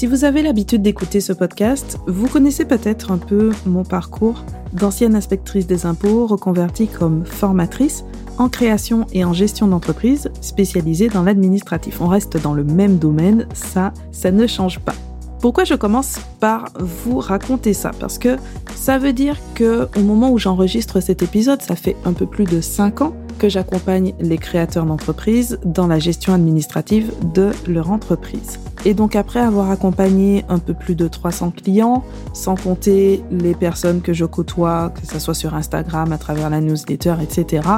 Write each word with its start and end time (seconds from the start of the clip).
Si 0.00 0.06
vous 0.06 0.24
avez 0.24 0.40
l'habitude 0.40 0.80
d'écouter 0.80 1.20
ce 1.20 1.34
podcast, 1.34 1.98
vous 2.06 2.26
connaissez 2.26 2.64
peut-être 2.64 3.12
un 3.12 3.18
peu 3.18 3.50
mon 3.66 3.84
parcours 3.84 4.46
d'ancienne 4.72 5.14
inspectrice 5.14 5.66
des 5.66 5.84
impôts 5.84 6.26
reconvertie 6.26 6.88
comme 6.88 7.26
formatrice 7.26 8.06
en 8.38 8.48
création 8.48 9.06
et 9.12 9.26
en 9.26 9.34
gestion 9.34 9.68
d'entreprise 9.68 10.30
spécialisée 10.40 11.10
dans 11.10 11.22
l'administratif. 11.22 12.00
On 12.00 12.06
reste 12.06 12.42
dans 12.42 12.54
le 12.54 12.64
même 12.64 12.96
domaine, 12.96 13.46
ça, 13.52 13.92
ça 14.10 14.30
ne 14.30 14.46
change 14.46 14.80
pas. 14.80 14.94
Pourquoi 15.42 15.64
je 15.64 15.74
commence 15.74 16.18
par 16.40 16.70
vous 16.78 17.18
raconter 17.18 17.74
ça? 17.74 17.90
Parce 18.00 18.16
que 18.16 18.38
ça 18.74 18.96
veut 18.96 19.12
dire 19.12 19.36
que 19.54 19.86
au 19.98 20.00
moment 20.00 20.30
où 20.30 20.38
j'enregistre 20.38 21.00
cet 21.00 21.22
épisode, 21.22 21.60
ça 21.60 21.76
fait 21.76 21.96
un 22.06 22.14
peu 22.14 22.24
plus 22.24 22.44
de 22.44 22.62
5 22.62 23.02
ans 23.02 23.12
j'accompagne 23.48 24.12
les 24.20 24.38
créateurs 24.38 24.84
d'entreprises 24.84 25.58
dans 25.64 25.86
la 25.86 25.98
gestion 25.98 26.34
administrative 26.34 27.12
de 27.34 27.50
leur 27.66 27.90
entreprise. 27.90 28.60
Et 28.84 28.94
donc 28.94 29.14
après 29.16 29.40
avoir 29.40 29.70
accompagné 29.70 30.44
un 30.48 30.58
peu 30.58 30.74
plus 30.74 30.94
de 30.94 31.06
300 31.06 31.52
clients, 31.52 32.02
sans 32.32 32.54
compter 32.54 33.22
les 33.30 33.54
personnes 33.54 34.00
que 34.00 34.12
je 34.12 34.24
côtoie, 34.24 34.92
que 34.94 35.06
ce 35.06 35.18
soit 35.18 35.34
sur 35.34 35.54
Instagram, 35.54 36.12
à 36.12 36.18
travers 36.18 36.50
la 36.50 36.60
newsletter, 36.60 37.14
etc., 37.22 37.68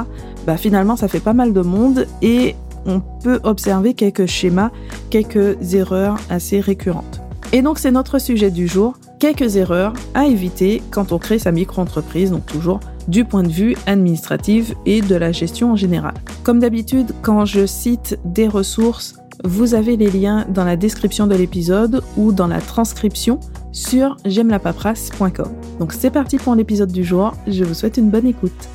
bah 0.45 0.57
finalement 0.57 0.95
ça 0.95 1.07
fait 1.07 1.19
pas 1.19 1.33
mal 1.33 1.53
de 1.53 1.61
monde 1.61 2.07
et 2.21 2.55
on 2.85 2.99
peut 2.99 3.39
observer 3.43 3.93
quelques 3.93 4.25
schémas, 4.25 4.71
quelques 5.09 5.73
erreurs 5.73 6.17
assez 6.29 6.59
récurrentes. 6.59 7.21
Et 7.51 7.61
donc 7.61 7.79
c'est 7.79 7.91
notre 7.91 8.19
sujet 8.19 8.49
du 8.49 8.67
jour, 8.67 8.95
quelques 9.19 9.57
erreurs 9.57 9.93
à 10.15 10.25
éviter 10.25 10.81
quand 10.89 11.11
on 11.11 11.17
crée 11.17 11.39
sa 11.39 11.51
micro-entreprise, 11.51 12.31
donc 12.31 12.45
toujours 12.45 12.79
du 13.07 13.25
point 13.25 13.43
de 13.43 13.51
vue 13.51 13.75
administratif 13.85 14.73
et 14.85 15.01
de 15.01 15.15
la 15.15 15.31
gestion 15.31 15.71
en 15.71 15.75
général. 15.75 16.13
Comme 16.43 16.59
d'habitude, 16.59 17.13
quand 17.21 17.45
je 17.45 17.65
cite 17.65 18.19
des 18.25 18.47
ressources, 18.47 19.15
vous 19.43 19.73
avez 19.73 19.97
les 19.97 20.09
liens 20.09 20.45
dans 20.49 20.63
la 20.63 20.75
description 20.75 21.27
de 21.27 21.35
l'épisode 21.35 22.03
ou 22.17 22.31
dans 22.31 22.47
la 22.47 22.61
transcription 22.61 23.39
sur 23.71 24.17
j'aime-la-paperasse.com. 24.25 25.51
Donc 25.79 25.93
c'est 25.93 26.11
parti 26.11 26.37
pour 26.37 26.55
l'épisode 26.55 26.91
du 26.91 27.03
jour, 27.03 27.33
je 27.47 27.63
vous 27.63 27.73
souhaite 27.73 27.97
une 27.97 28.09
bonne 28.09 28.27
écoute. 28.27 28.69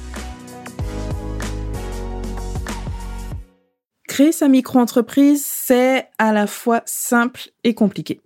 Créer 4.07 4.33
sa 4.33 4.49
micro-entreprise, 4.49 5.45
c'est 5.47 6.09
à 6.19 6.33
la 6.33 6.49
fois 6.49 6.83
simple 6.87 7.51
et 7.63 7.75
compliqué. 7.75 8.21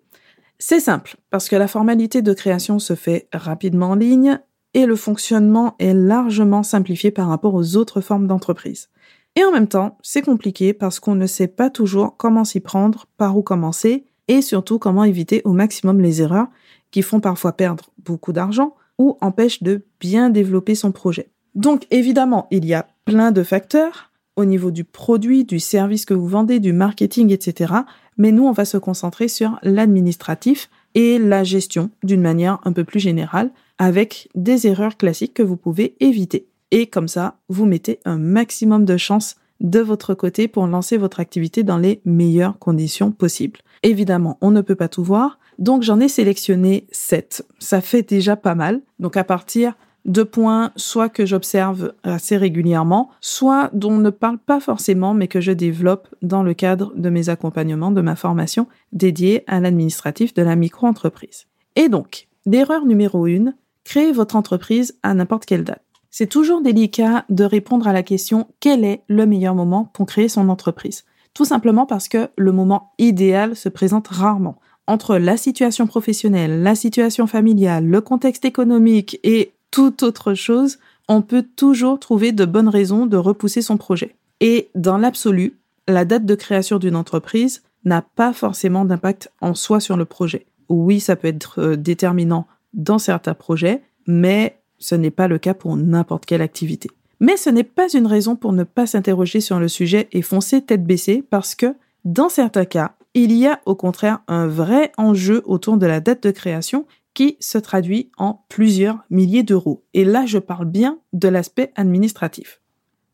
C'est 0.58 0.80
simple, 0.80 1.16
parce 1.28 1.48
que 1.48 1.56
la 1.56 1.68
formalité 1.68 2.22
de 2.22 2.32
création 2.32 2.78
se 2.78 2.94
fait 2.94 3.28
rapidement 3.32 3.90
en 3.90 3.94
ligne 3.94 4.40
et 4.74 4.86
le 4.86 4.96
fonctionnement 4.96 5.74
est 5.78 5.94
largement 5.94 6.62
simplifié 6.62 7.10
par 7.10 7.28
rapport 7.28 7.54
aux 7.54 7.76
autres 7.76 8.00
formes 8.00 8.26
d'entreprise. 8.26 8.88
Et 9.36 9.44
en 9.44 9.52
même 9.52 9.68
temps, 9.68 9.98
c'est 10.02 10.22
compliqué 10.22 10.72
parce 10.72 11.00
qu'on 11.00 11.14
ne 11.14 11.26
sait 11.26 11.48
pas 11.48 11.70
toujours 11.70 12.16
comment 12.16 12.44
s'y 12.44 12.60
prendre, 12.60 13.06
par 13.16 13.36
où 13.36 13.42
commencer, 13.42 14.04
et 14.28 14.42
surtout 14.42 14.78
comment 14.78 15.04
éviter 15.04 15.42
au 15.44 15.52
maximum 15.52 16.00
les 16.00 16.22
erreurs 16.22 16.48
qui 16.90 17.02
font 17.02 17.20
parfois 17.20 17.52
perdre 17.52 17.90
beaucoup 18.04 18.32
d'argent 18.32 18.74
ou 18.98 19.16
empêchent 19.20 19.62
de 19.62 19.84
bien 20.00 20.30
développer 20.30 20.74
son 20.74 20.92
projet. 20.92 21.30
Donc 21.54 21.86
évidemment, 21.90 22.46
il 22.50 22.64
y 22.64 22.74
a 22.74 22.86
plein 23.04 23.32
de 23.32 23.42
facteurs 23.42 24.10
au 24.36 24.44
niveau 24.44 24.70
du 24.70 24.84
produit, 24.84 25.44
du 25.44 25.60
service 25.60 26.04
que 26.04 26.14
vous 26.14 26.28
vendez, 26.28 26.60
du 26.60 26.72
marketing, 26.72 27.32
etc 27.32 27.74
mais 28.16 28.32
nous, 28.32 28.46
on 28.46 28.52
va 28.52 28.64
se 28.64 28.76
concentrer 28.76 29.28
sur 29.28 29.58
l'administratif 29.62 30.68
et 30.94 31.18
la 31.18 31.44
gestion 31.44 31.90
d'une 32.02 32.20
manière 32.20 32.58
un 32.64 32.72
peu 32.72 32.84
plus 32.84 33.00
générale 33.00 33.50
avec 33.82 34.28
des 34.36 34.68
erreurs 34.68 34.96
classiques 34.96 35.34
que 35.34 35.42
vous 35.42 35.56
pouvez 35.56 35.96
éviter. 35.98 36.46
Et 36.70 36.86
comme 36.86 37.08
ça, 37.08 37.38
vous 37.48 37.66
mettez 37.66 37.98
un 38.04 38.16
maximum 38.16 38.84
de 38.84 38.96
chances 38.96 39.34
de 39.58 39.80
votre 39.80 40.14
côté 40.14 40.46
pour 40.46 40.68
lancer 40.68 40.96
votre 40.96 41.18
activité 41.18 41.64
dans 41.64 41.78
les 41.78 42.00
meilleures 42.04 42.60
conditions 42.60 43.10
possibles. 43.10 43.58
Évidemment, 43.82 44.38
on 44.40 44.52
ne 44.52 44.60
peut 44.60 44.76
pas 44.76 44.86
tout 44.86 45.02
voir, 45.02 45.40
donc 45.58 45.82
j'en 45.82 45.98
ai 45.98 46.06
sélectionné 46.06 46.86
7. 46.92 47.44
Ça 47.58 47.80
fait 47.80 48.08
déjà 48.08 48.36
pas 48.36 48.54
mal. 48.54 48.82
Donc 49.00 49.16
à 49.16 49.24
partir 49.24 49.74
deux 50.04 50.24
points, 50.24 50.70
soit 50.76 51.08
que 51.08 51.26
j'observe 51.26 51.92
assez 52.04 52.36
régulièrement, 52.36 53.10
soit 53.20 53.68
dont 53.72 53.94
on 53.94 53.98
ne 53.98 54.10
parle 54.10 54.38
pas 54.38 54.60
forcément, 54.60 55.12
mais 55.12 55.26
que 55.26 55.40
je 55.40 55.50
développe 55.50 56.06
dans 56.22 56.44
le 56.44 56.54
cadre 56.54 56.92
de 56.94 57.10
mes 57.10 57.30
accompagnements, 57.30 57.90
de 57.90 58.00
ma 58.00 58.14
formation 58.14 58.68
dédiée 58.92 59.42
à 59.48 59.58
l'administratif 59.58 60.34
de 60.34 60.42
la 60.42 60.54
micro-entreprise. 60.54 61.46
Et 61.74 61.88
donc, 61.88 62.28
l'erreur 62.46 62.86
numéro 62.86 63.26
une, 63.26 63.54
créez 63.84 64.12
votre 64.12 64.36
entreprise 64.36 64.98
à 65.02 65.14
n'importe 65.14 65.46
quelle 65.46 65.64
date. 65.64 65.82
C'est 66.10 66.26
toujours 66.26 66.60
délicat 66.60 67.24
de 67.30 67.44
répondre 67.44 67.88
à 67.88 67.92
la 67.92 68.02
question 68.02 68.48
quel 68.60 68.84
est 68.84 69.02
le 69.08 69.24
meilleur 69.24 69.54
moment 69.54 69.90
pour 69.94 70.06
créer 70.06 70.28
son 70.28 70.48
entreprise? 70.50 71.04
Tout 71.32 71.46
simplement 71.46 71.86
parce 71.86 72.08
que 72.08 72.28
le 72.36 72.52
moment 72.52 72.92
idéal 72.98 73.56
se 73.56 73.70
présente 73.70 74.08
rarement. 74.08 74.58
Entre 74.86 75.16
la 75.16 75.36
situation 75.36 75.86
professionnelle, 75.86 76.62
la 76.62 76.74
situation 76.74 77.26
familiale, 77.26 77.86
le 77.86 78.00
contexte 78.00 78.44
économique 78.44 79.18
et 79.22 79.52
toute 79.70 80.02
autre 80.02 80.34
chose, 80.34 80.78
on 81.08 81.22
peut 81.22 81.46
toujours 81.56 81.98
trouver 81.98 82.32
de 82.32 82.44
bonnes 82.44 82.68
raisons 82.68 83.06
de 83.06 83.16
repousser 83.16 83.62
son 83.62 83.78
projet. 83.78 84.16
Et 84.40 84.68
dans 84.74 84.98
l'absolu, 84.98 85.56
la 85.88 86.04
date 86.04 86.26
de 86.26 86.34
création 86.34 86.78
d'une 86.78 86.96
entreprise 86.96 87.62
n'a 87.84 88.02
pas 88.02 88.32
forcément 88.32 88.84
d'impact 88.84 89.32
en 89.40 89.54
soi 89.54 89.80
sur 89.80 89.96
le 89.96 90.04
projet. 90.04 90.46
Oui, 90.68 91.00
ça 91.00 91.16
peut 91.16 91.28
être 91.28 91.60
euh, 91.60 91.76
déterminant 91.76 92.46
dans 92.74 92.98
certains 92.98 93.34
projets, 93.34 93.82
mais 94.06 94.58
ce 94.78 94.94
n'est 94.94 95.10
pas 95.10 95.28
le 95.28 95.38
cas 95.38 95.54
pour 95.54 95.76
n'importe 95.76 96.26
quelle 96.26 96.42
activité. 96.42 96.90
Mais 97.20 97.36
ce 97.36 97.50
n'est 97.50 97.62
pas 97.62 97.88
une 97.92 98.06
raison 98.06 98.34
pour 98.34 98.52
ne 98.52 98.64
pas 98.64 98.86
s'interroger 98.86 99.40
sur 99.40 99.60
le 99.60 99.68
sujet 99.68 100.08
et 100.12 100.22
foncer 100.22 100.60
tête 100.62 100.84
baissée 100.84 101.22
parce 101.28 101.54
que, 101.54 101.74
dans 102.04 102.28
certains 102.28 102.64
cas, 102.64 102.96
il 103.14 103.32
y 103.32 103.46
a 103.46 103.60
au 103.66 103.76
contraire 103.76 104.20
un 104.26 104.46
vrai 104.48 104.90
enjeu 104.96 105.42
autour 105.44 105.76
de 105.76 105.86
la 105.86 106.00
date 106.00 106.22
de 106.24 106.30
création 106.30 106.86
qui 107.14 107.36
se 107.40 107.58
traduit 107.58 108.10
en 108.16 108.44
plusieurs 108.48 109.04
milliers 109.10 109.42
d'euros. 109.42 109.84
Et 109.94 110.04
là, 110.04 110.26
je 110.26 110.38
parle 110.38 110.64
bien 110.64 110.98
de 111.12 111.28
l'aspect 111.28 111.72
administratif. 111.76 112.60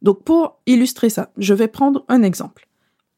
Donc 0.02 0.22
pour 0.22 0.60
illustrer 0.66 1.10
ça, 1.10 1.32
je 1.36 1.54
vais 1.54 1.68
prendre 1.68 2.04
un 2.08 2.22
exemple. 2.22 2.68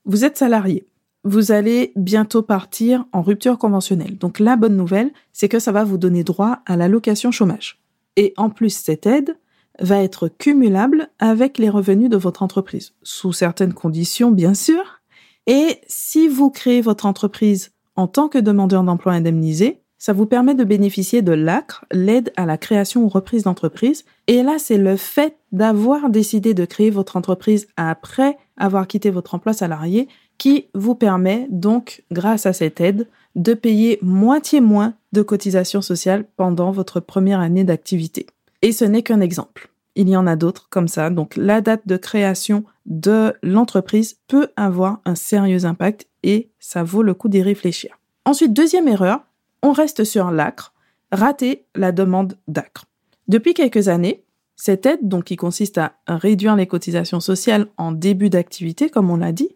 Vous 0.07 0.25
êtes 0.25 0.39
salarié. 0.39 0.87
Vous 1.25 1.53
allez 1.53 1.93
bientôt 1.97 2.43
partir 2.43 3.05
en 3.13 3.21
rupture 3.21 3.59
conventionnelle. 3.59 4.17
Donc 4.17 4.39
la 4.39 4.57
bonne 4.57 4.77
nouvelle, 4.77 5.11
c'est 5.33 5.49
que 5.49 5.59
ça 5.59 5.73
va 5.73 5.85
vous 5.85 5.99
donner 5.99 6.25
droit 6.25 6.61
à 6.65 6.77
l'allocation 6.77 7.31
chômage. 7.31 7.79
Et 8.17 8.33
en 8.37 8.49
plus, 8.49 8.71
cette 8.71 9.07
aide 9.07 9.37
va 9.79 10.03
être 10.03 10.29
cumulable 10.29 11.09
avec 11.19 11.59
les 11.59 11.69
revenus 11.69 12.11
de 12.11 12.17
votre 12.17 12.43
entreprise, 12.43 12.95
sous 13.03 13.33
certaines 13.33 13.75
conditions 13.75 14.31
bien 14.31 14.55
sûr. 14.55 15.01
Et 15.47 15.81
si 15.87 16.29
vous 16.29 16.51
créez 16.51 16.81
votre 16.81 17.07
entreprise 17.07 17.73
en 17.97 18.07
tant 18.07 18.29
que 18.29 18.39
demandeur 18.39 18.83
d'emploi 18.83 19.13
indemnisé, 19.13 19.83
ça 20.01 20.15
vous 20.15 20.25
permet 20.25 20.55
de 20.55 20.65
bénéficier 20.65 21.21
de 21.21 21.33
l'ACRE, 21.33 21.85
l'aide 21.93 22.33
à 22.37 22.47
la 22.47 22.57
création 22.57 23.05
ou 23.05 23.09
reprise 23.09 23.45
d'entreprise. 23.45 24.07
Et 24.27 24.43
là, 24.43 24.57
c'est 24.59 24.79
le 24.79 24.97
fait 24.97 25.37
d'avoir 25.53 26.09
décidé 26.09 26.55
de 26.55 26.65
créer 26.65 26.89
votre 26.89 27.19
entreprise 27.19 27.69
après 27.77 28.39
avoir 28.57 28.87
quitté 28.87 29.11
votre 29.11 29.35
emploi 29.35 29.53
salarié 29.53 30.09
qui 30.39 30.69
vous 30.75 30.95
permet 30.95 31.47
donc, 31.51 32.03
grâce 32.11 32.47
à 32.47 32.55
cette 32.55 32.81
aide, 32.81 33.09
de 33.37 33.53
payer 33.53 33.99
moitié 34.01 34.63
moins 34.63 34.95
de 35.13 35.21
cotisations 35.21 35.83
sociales 35.83 36.25
pendant 36.37 36.71
votre 36.71 36.99
première 37.01 37.41
année 37.41 37.65
d'activité. 37.65 38.27
Et 38.63 38.73
ce 38.73 38.87
n'est 38.87 39.03
qu'un 39.03 39.21
exemple. 39.21 39.69
Il 39.97 40.09
y 40.09 40.17
en 40.17 40.27
a 40.27 40.35
d'autres 40.35 40.69
comme 40.71 40.89
ça. 40.89 41.11
Donc 41.11 41.37
la 41.37 41.61
date 41.61 41.83
de 41.87 41.99
création 41.99 42.65
de 42.87 43.35
l'entreprise 43.43 44.17
peut 44.29 44.49
avoir 44.57 45.01
un 45.05 45.15
sérieux 45.15 45.67
impact 45.67 46.07
et 46.23 46.49
ça 46.59 46.83
vaut 46.85 47.03
le 47.03 47.13
coup 47.13 47.29
d'y 47.29 47.43
réfléchir. 47.43 47.99
Ensuite, 48.25 48.55
deuxième 48.55 48.89
erreur, 48.89 49.21
on 49.63 49.73
reste 49.73 50.05
sur 50.05 50.31
l'ACRE, 50.31 50.73
rater 51.13 51.65
la 51.75 51.93
demande 51.93 52.37
d'ACRE. 52.49 52.87
Depuis 53.29 53.55
quelques 53.55 53.89
années, 53.89 54.25
cette 54.57 54.87
aide, 54.87 55.09
donc 55.09 55.25
qui 55.25 55.37
consiste 55.37 55.79
à 55.79 55.93
réduire 56.07 56.57
les 56.57 56.67
cotisations 56.67 57.21
sociales 57.21 57.67
en 57.77 57.93
début 57.93 58.29
d'activité, 58.29 58.91
comme 58.91 59.11
on 59.11 59.17
l'a 59.17 59.33
dit, 59.33 59.49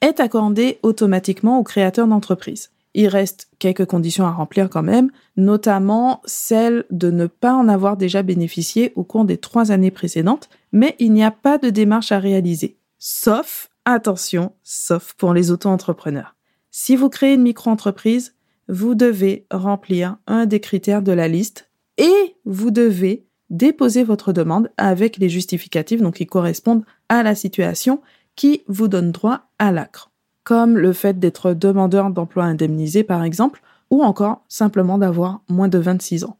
est 0.00 0.20
accordée 0.20 0.78
automatiquement 0.82 1.58
aux 1.58 1.64
créateurs 1.64 2.08
d'entreprise. 2.08 2.70
Il 2.94 3.08
reste 3.08 3.48
quelques 3.58 3.84
conditions 3.84 4.26
à 4.26 4.32
remplir 4.32 4.68
quand 4.70 4.82
même, 4.82 5.10
notamment 5.36 6.22
celle 6.24 6.84
de 6.90 7.10
ne 7.10 7.26
pas 7.26 7.54
en 7.54 7.68
avoir 7.68 7.96
déjà 7.96 8.22
bénéficié 8.22 8.92
au 8.96 9.04
cours 9.04 9.24
des 9.24 9.36
trois 9.36 9.70
années 9.70 9.90
précédentes, 9.90 10.48
mais 10.72 10.96
il 10.98 11.12
n'y 11.12 11.22
a 11.22 11.30
pas 11.30 11.58
de 11.58 11.70
démarche 11.70 12.12
à 12.12 12.18
réaliser. 12.18 12.76
Sauf, 12.98 13.70
attention, 13.84 14.52
sauf 14.64 15.14
pour 15.14 15.34
les 15.34 15.50
auto-entrepreneurs. 15.50 16.34
Si 16.70 16.96
vous 16.96 17.08
créez 17.08 17.34
une 17.34 17.42
micro-entreprise, 17.42 18.34
vous 18.68 18.94
devez 18.94 19.46
remplir 19.50 20.16
un 20.26 20.46
des 20.46 20.60
critères 20.60 21.02
de 21.02 21.12
la 21.12 21.28
liste 21.28 21.70
et 21.96 22.36
vous 22.44 22.70
devez 22.70 23.26
déposer 23.50 24.04
votre 24.04 24.32
demande 24.32 24.70
avec 24.76 25.16
les 25.16 25.28
justificatifs 25.28 26.02
donc 26.02 26.16
qui 26.16 26.26
correspondent 26.26 26.84
à 27.08 27.22
la 27.22 27.34
situation 27.34 28.00
qui 28.36 28.62
vous 28.68 28.88
donne 28.88 29.10
droit 29.10 29.48
à 29.58 29.72
l'acre, 29.72 30.10
comme 30.44 30.76
le 30.76 30.92
fait 30.92 31.18
d'être 31.18 31.54
demandeur 31.54 32.10
d'emploi 32.10 32.44
indemnisé 32.44 33.02
par 33.02 33.24
exemple, 33.24 33.62
ou 33.90 34.02
encore 34.02 34.44
simplement 34.48 34.98
d'avoir 34.98 35.40
moins 35.48 35.68
de 35.68 35.78
26 35.78 36.24
ans. 36.24 36.36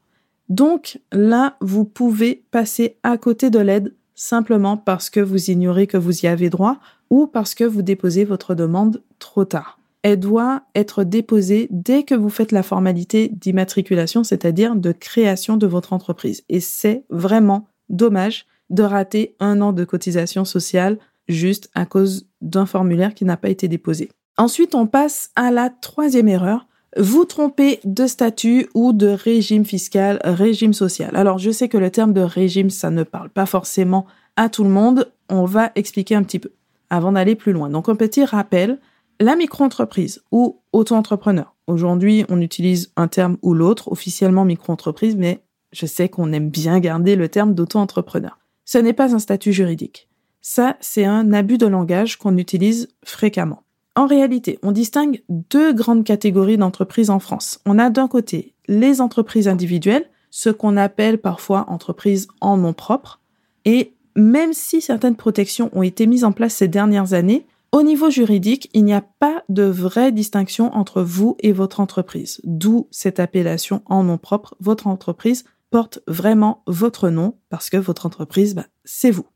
Donc 0.49 0.99
là, 1.11 1.57
vous 1.61 1.85
pouvez 1.85 2.43
passer 2.51 2.97
à 3.03 3.17
côté 3.17 3.49
de 3.49 3.59
l'aide 3.59 3.95
simplement 4.15 4.77
parce 4.77 5.09
que 5.09 5.19
vous 5.19 5.49
ignorez 5.49 5.87
que 5.87 5.97
vous 5.97 6.25
y 6.25 6.27
avez 6.27 6.49
droit 6.49 6.77
ou 7.09 7.27
parce 7.27 7.55
que 7.55 7.63
vous 7.63 7.81
déposez 7.81 8.23
votre 8.23 8.55
demande 8.55 9.01
trop 9.17 9.45
tard. 9.45 9.78
Elle 10.03 10.19
doit 10.19 10.63
être 10.75 11.03
déposée 11.03 11.67
dès 11.71 12.03
que 12.03 12.15
vous 12.15 12.29
faites 12.29 12.51
la 12.51 12.63
formalité 12.63 13.29
d'immatriculation, 13.29 14.23
c'est-à-dire 14.23 14.75
de 14.75 14.91
création 14.91 15.57
de 15.57 15.67
votre 15.67 15.93
entreprise. 15.93 16.43
Et 16.49 16.59
c'est 16.59 17.03
vraiment 17.09 17.67
dommage 17.89 18.45
de 18.69 18.83
rater 18.83 19.35
un 19.39 19.61
an 19.61 19.73
de 19.73 19.83
cotisation 19.83 20.45
sociale 20.45 20.99
juste 21.27 21.69
à 21.75 21.85
cause 21.85 22.27
d'un 22.41 22.65
formulaire 22.65 23.13
qui 23.13 23.25
n'a 23.25 23.37
pas 23.37 23.49
été 23.49 23.67
déposé. 23.67 24.09
Ensuite, 24.37 24.73
on 24.73 24.87
passe 24.87 25.31
à 25.35 25.51
la 25.51 25.69
troisième 25.69 26.27
erreur. 26.27 26.67
Vous 26.97 27.25
trompez 27.25 27.79
de 27.83 28.07
statut 28.07 28.67
ou 28.73 28.93
de 28.93 29.07
régime 29.07 29.65
fiscal, 29.65 30.19
régime 30.23 30.73
social. 30.73 31.15
Alors, 31.15 31.37
je 31.37 31.51
sais 31.51 31.67
que 31.67 31.77
le 31.77 31.91
terme 31.91 32.13
de 32.13 32.21
régime, 32.21 32.69
ça 32.69 32.89
ne 32.89 33.03
parle 33.03 33.29
pas 33.29 33.45
forcément 33.45 34.07
à 34.37 34.49
tout 34.49 34.63
le 34.63 34.69
monde. 34.69 35.11
On 35.29 35.45
va 35.45 35.71
expliquer 35.75 36.15
un 36.15 36.23
petit 36.23 36.39
peu 36.39 36.51
avant 36.89 37.11
d'aller 37.11 37.35
plus 37.35 37.51
loin. 37.51 37.69
Donc, 37.69 37.89
un 37.89 37.95
petit 37.95 38.23
rappel. 38.23 38.79
La 39.21 39.35
micro-entreprise 39.35 40.23
ou 40.31 40.61
auto-entrepreneur. 40.71 41.53
Aujourd'hui, 41.67 42.23
on 42.29 42.39
utilise 42.39 42.93
un 42.95 43.09
terme 43.09 43.35
ou 43.41 43.53
l'autre, 43.53 43.91
officiellement 43.91 44.45
micro-entreprise, 44.45 45.17
mais 45.17 45.43
je 45.73 45.85
sais 45.85 46.07
qu'on 46.07 46.31
aime 46.31 46.49
bien 46.49 46.79
garder 46.79 47.17
le 47.17 47.27
terme 47.27 47.53
d'auto-entrepreneur. 47.53 48.39
Ce 48.63 48.77
n'est 48.77 48.93
pas 48.93 49.13
un 49.13 49.19
statut 49.19 49.51
juridique. 49.51 50.07
Ça, 50.41 50.77
c'est 50.79 51.03
un 51.03 51.33
abus 51.33 51.57
de 51.57 51.67
langage 51.67 52.17
qu'on 52.17 52.37
utilise 52.37 52.87
fréquemment. 53.03 53.63
En 53.97 54.07
réalité, 54.07 54.57
on 54.63 54.71
distingue 54.71 55.21
deux 55.27 55.73
grandes 55.73 56.05
catégories 56.05 56.57
d'entreprises 56.57 57.09
en 57.09 57.19
France. 57.19 57.59
On 57.65 57.77
a 57.77 57.89
d'un 57.89 58.07
côté 58.07 58.53
les 58.69 59.01
entreprises 59.01 59.49
individuelles, 59.49 60.09
ce 60.31 60.49
qu'on 60.49 60.77
appelle 60.77 61.17
parfois 61.17 61.65
entreprises 61.67 62.29
en 62.39 62.55
nom 62.55 62.71
propre, 62.71 63.19
et 63.65 63.91
même 64.15 64.53
si 64.53 64.79
certaines 64.79 65.17
protections 65.17 65.69
ont 65.73 65.83
été 65.83 66.07
mises 66.07 66.23
en 66.23 66.31
place 66.31 66.53
ces 66.53 66.69
dernières 66.69 67.11
années, 67.11 67.45
au 67.71 67.83
niveau 67.83 68.09
juridique, 68.09 68.69
il 68.73 68.83
n'y 68.83 68.93
a 68.93 69.01
pas 69.01 69.43
de 69.49 69.63
vraie 69.63 70.11
distinction 70.11 70.73
entre 70.73 71.01
vous 71.01 71.37
et 71.39 71.51
votre 71.51 71.79
entreprise, 71.79 72.41
d'où 72.43 72.87
cette 72.89 73.19
appellation 73.19 73.83
en 73.85 74.03
nom 74.03 74.17
propre. 74.17 74.55
Votre 74.59 74.87
entreprise 74.87 75.45
porte 75.69 75.99
vraiment 76.07 76.63
votre 76.65 77.09
nom 77.09 77.35
parce 77.49 77.69
que 77.69 77.77
votre 77.77 78.05
entreprise, 78.05 78.55
bah, 78.55 78.65
c'est 78.85 79.11
vous. 79.11 79.27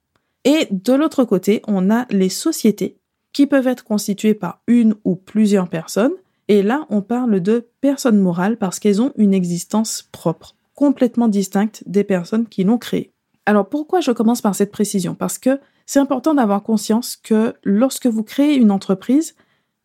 Et 0.46 0.68
de 0.72 0.94
l'autre 0.94 1.24
côté, 1.24 1.62
on 1.68 1.92
a 1.92 2.06
les 2.10 2.30
sociétés 2.30 2.98
qui 3.34 3.48
peuvent 3.48 3.68
être 3.68 3.84
constituées 3.84 4.34
par 4.34 4.62
une 4.68 4.96
ou 5.04 5.16
plusieurs 5.16 5.70
personnes. 5.70 6.14
Et 6.48 6.64
là, 6.64 6.86
on 6.90 7.02
parle 7.02 7.40
de 7.40 7.68
personnes 7.82 8.20
morales 8.20 8.58
parce 8.58 8.80
qu'elles 8.80 9.02
ont 9.02 9.14
une 9.16 9.34
existence 9.34 10.10
propre, 10.12 10.56
complètement 10.76 11.28
distincte 11.28 11.84
des 11.86 12.04
personnes 12.04 12.48
qui 12.48 12.64
l'ont 12.64 12.78
créée. 12.78 13.12
Alors 13.46 13.68
pourquoi 13.70 14.02
je 14.02 14.12
commence 14.12 14.42
par 14.42 14.56
cette 14.56 14.72
précision? 14.72 15.16
Parce 15.16 15.38
que 15.38 15.60
c'est 15.86 16.00
important 16.00 16.34
d'avoir 16.34 16.64
conscience 16.64 17.16
que 17.16 17.54
lorsque 17.64 18.08
vous 18.08 18.24
créez 18.24 18.56
une 18.56 18.72
entreprise, 18.72 19.36